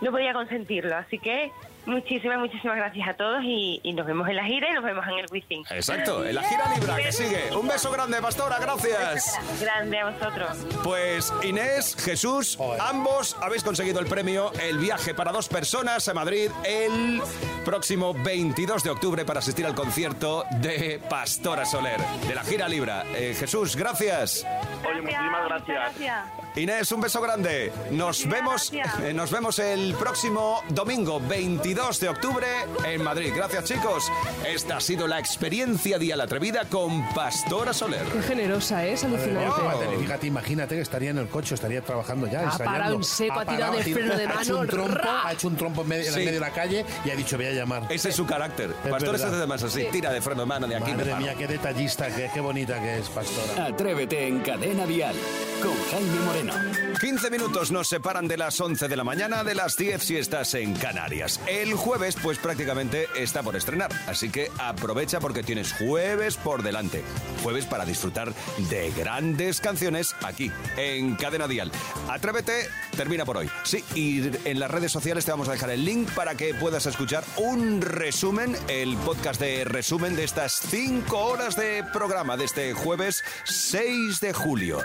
no 0.00 0.10
podía 0.10 0.32
consentirlo, 0.32 0.96
así 0.96 1.18
que 1.18 1.52
Muchísimas, 1.86 2.38
muchísimas 2.38 2.76
gracias 2.76 3.08
a 3.08 3.14
todos 3.14 3.42
y, 3.44 3.80
y 3.82 3.92
nos 3.92 4.06
vemos 4.06 4.28
en 4.28 4.36
la 4.36 4.44
gira 4.44 4.68
y 4.70 4.74
nos 4.74 4.84
vemos 4.84 5.04
en 5.06 5.18
el 5.18 5.26
Wizzing. 5.30 5.64
Exacto, 5.70 6.24
en 6.24 6.34
la 6.34 6.42
gira 6.42 6.74
Libra 6.74 6.96
que 6.96 7.12
sigue. 7.12 7.56
Un 7.56 7.68
beso 7.68 7.90
grande, 7.92 8.20
Pastora, 8.20 8.58
gracias. 8.58 9.38
Grande 9.60 9.98
a 10.00 10.10
vosotros. 10.10 10.66
Pues 10.82 11.32
Inés, 11.42 11.96
Jesús, 11.98 12.58
ambos 12.80 13.36
habéis 13.40 13.62
conseguido 13.62 14.00
el 14.00 14.06
premio 14.06 14.52
El 14.60 14.78
viaje 14.78 15.14
para 15.14 15.32
dos 15.32 15.48
personas 15.48 16.08
a 16.08 16.14
Madrid 16.14 16.50
el 16.64 17.22
próximo 17.64 18.14
22 18.14 18.82
de 18.82 18.90
octubre 18.90 19.24
para 19.24 19.38
asistir 19.38 19.64
al 19.66 19.74
concierto 19.74 20.44
de 20.60 21.00
Pastora 21.08 21.64
Soler, 21.64 22.00
de 22.26 22.34
la 22.34 22.42
gira 22.42 22.68
Libra. 22.68 23.04
Eh, 23.14 23.34
Jesús, 23.38 23.76
gracias. 23.76 24.46
Oye, 24.88 25.02
muchísimas 25.02 25.44
gracias. 25.48 26.45
Inés, 26.56 26.90
un 26.90 27.02
beso 27.02 27.20
grande. 27.20 27.70
Nos 27.90 28.26
vemos, 28.26 28.72
eh, 28.72 29.12
nos 29.12 29.30
vemos 29.30 29.58
el 29.58 29.92
próximo 29.94 30.62
domingo 30.70 31.20
22 31.20 32.00
de 32.00 32.08
octubre 32.08 32.46
en 32.82 33.02
Madrid. 33.02 33.30
Gracias, 33.36 33.64
chicos. 33.64 34.10
Esta 34.42 34.78
ha 34.78 34.80
sido 34.80 35.06
la 35.06 35.18
experiencia 35.18 35.98
Día 35.98 36.16
la 36.16 36.24
Atrevida 36.24 36.64
con 36.64 37.06
Pastora 37.12 37.74
Soler. 37.74 38.04
Qué 38.06 38.22
generosa, 38.22 38.86
¿eh? 38.86 38.94
es 38.94 39.04
alucinante. 39.04 39.50
Fíjate, 39.60 39.96
fíjate, 39.98 40.26
imagínate 40.28 40.74
que 40.76 40.80
estaría 40.80 41.10
en 41.10 41.18
el 41.18 41.28
coche, 41.28 41.54
estaría 41.54 41.82
trabajando 41.82 42.26
ya, 42.26 42.40
Ha 42.40 42.44
ensayando. 42.44 42.72
parado 42.72 42.94
en 42.96 43.04
seco, 43.04 43.38
ha 43.38 43.44
tirado 43.44 43.76
de 43.76 43.82
freno 43.82 44.16
de 44.16 44.26
Ha 44.26 44.42
hecho 44.42 44.58
mano, 44.58 44.84
un 44.84 44.98
ha 45.26 45.32
hecho 45.34 45.48
un 45.48 45.56
trompo 45.56 45.82
en 45.82 45.88
medio, 45.88 46.06
en 46.06 46.12
Sí. 46.14 46.18
el 46.20 46.24
medio 46.24 46.40
de 46.40 46.46
la 46.46 46.52
calle 46.54 46.86
y 47.04 47.10
ha 47.10 47.16
dicho, 47.16 47.36
voy 47.36 47.46
a 47.46 47.52
llamar. 47.52 47.82
Ese 47.90 48.08
es 48.08 48.16
su 48.16 48.24
carácter. 48.24 48.72
Pastora 48.88 49.18
se 49.18 49.24
hace 49.26 49.36
de 49.36 49.46
más 49.46 49.62
así. 49.62 49.84
Tira 49.92 50.10
de 50.10 50.22
freno 50.22 50.40
de 50.40 50.46
mano 50.46 50.66
de 50.66 50.76
aquí. 50.76 50.92
Madre 50.92 51.16
mía, 51.16 51.34
qué 51.36 51.46
detallista, 51.46 52.06
qué, 52.08 52.30
qué 52.32 52.40
bonita 52.40 52.80
que 52.80 52.98
es, 53.00 53.10
Pastora. 53.10 53.66
Atrévete 53.66 54.26
en 54.26 54.40
Cadena 54.40 54.86
Dial 54.86 55.14
con 55.62 55.74
Jaime 55.90 56.20
Moreno. 56.20 56.54
15 57.00 57.30
minutos 57.30 57.70
nos 57.70 57.88
separan 57.88 58.26
de 58.26 58.36
las 58.36 58.58
11 58.60 58.88
de 58.88 58.96
la 58.96 59.04
mañana, 59.04 59.44
de 59.44 59.54
las 59.54 59.76
10 59.76 60.02
si 60.02 60.16
estás 60.16 60.54
en 60.54 60.74
Canarias. 60.74 61.40
El 61.46 61.74
jueves, 61.74 62.16
pues 62.22 62.38
prácticamente 62.38 63.06
está 63.16 63.42
por 63.42 63.54
estrenar, 63.54 63.90
así 64.06 64.30
que 64.30 64.50
aprovecha 64.58 65.20
porque 65.20 65.42
tienes 65.42 65.72
jueves 65.74 66.36
por 66.36 66.62
delante. 66.62 67.02
Jueves 67.42 67.66
para 67.66 67.84
disfrutar 67.84 68.32
de 68.70 68.90
grandes 68.92 69.60
canciones 69.60 70.14
aquí, 70.22 70.50
en 70.76 71.16
Cadena 71.16 71.46
Dial. 71.46 71.70
Atrévete, 72.08 72.68
termina 72.96 73.24
por 73.24 73.36
hoy. 73.36 73.50
Sí, 73.62 73.84
y 73.94 74.30
en 74.48 74.58
las 74.58 74.70
redes 74.70 74.90
sociales 74.90 75.24
te 75.24 75.30
vamos 75.30 75.48
a 75.48 75.52
dejar 75.52 75.70
el 75.70 75.84
link 75.84 76.10
para 76.12 76.34
que 76.34 76.54
puedas 76.54 76.86
escuchar 76.86 77.24
un 77.36 77.82
resumen, 77.82 78.56
el 78.68 78.96
podcast 78.96 79.40
de 79.40 79.64
resumen 79.64 80.16
de 80.16 80.24
estas 80.24 80.60
5 80.70 81.16
horas 81.18 81.56
de 81.56 81.84
programa 81.92 82.36
de 82.36 82.44
este 82.44 82.72
jueves 82.72 83.22
6 83.44 84.20
de 84.20 84.32
julio. 84.32 84.82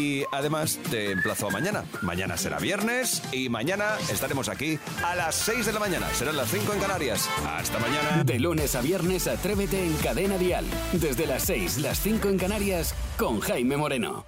Y 0.00 0.24
además 0.32 0.78
te 0.90 1.10
emplazo 1.10 1.48
a 1.48 1.50
mañana. 1.50 1.84
Mañana 2.00 2.38
será 2.38 2.58
viernes 2.58 3.22
y 3.32 3.50
mañana 3.50 3.98
estaremos 4.10 4.48
aquí 4.48 4.78
a 5.04 5.14
las 5.14 5.34
6 5.34 5.66
de 5.66 5.72
la 5.72 5.78
mañana. 5.78 6.08
Serán 6.14 6.38
las 6.38 6.50
5 6.50 6.72
en 6.72 6.80
Canarias. 6.80 7.28
Hasta 7.46 7.78
mañana. 7.78 8.24
De 8.24 8.38
lunes 8.38 8.74
a 8.76 8.80
viernes, 8.80 9.26
Atrévete 9.26 9.84
en 9.84 9.92
Cadena 9.98 10.38
Dial. 10.38 10.64
Desde 10.94 11.26
las 11.26 11.42
6, 11.42 11.78
las 11.78 12.00
5 12.00 12.28
en 12.30 12.38
Canarias, 12.38 12.94
con 13.18 13.40
Jaime 13.40 13.76
Moreno. 13.76 14.24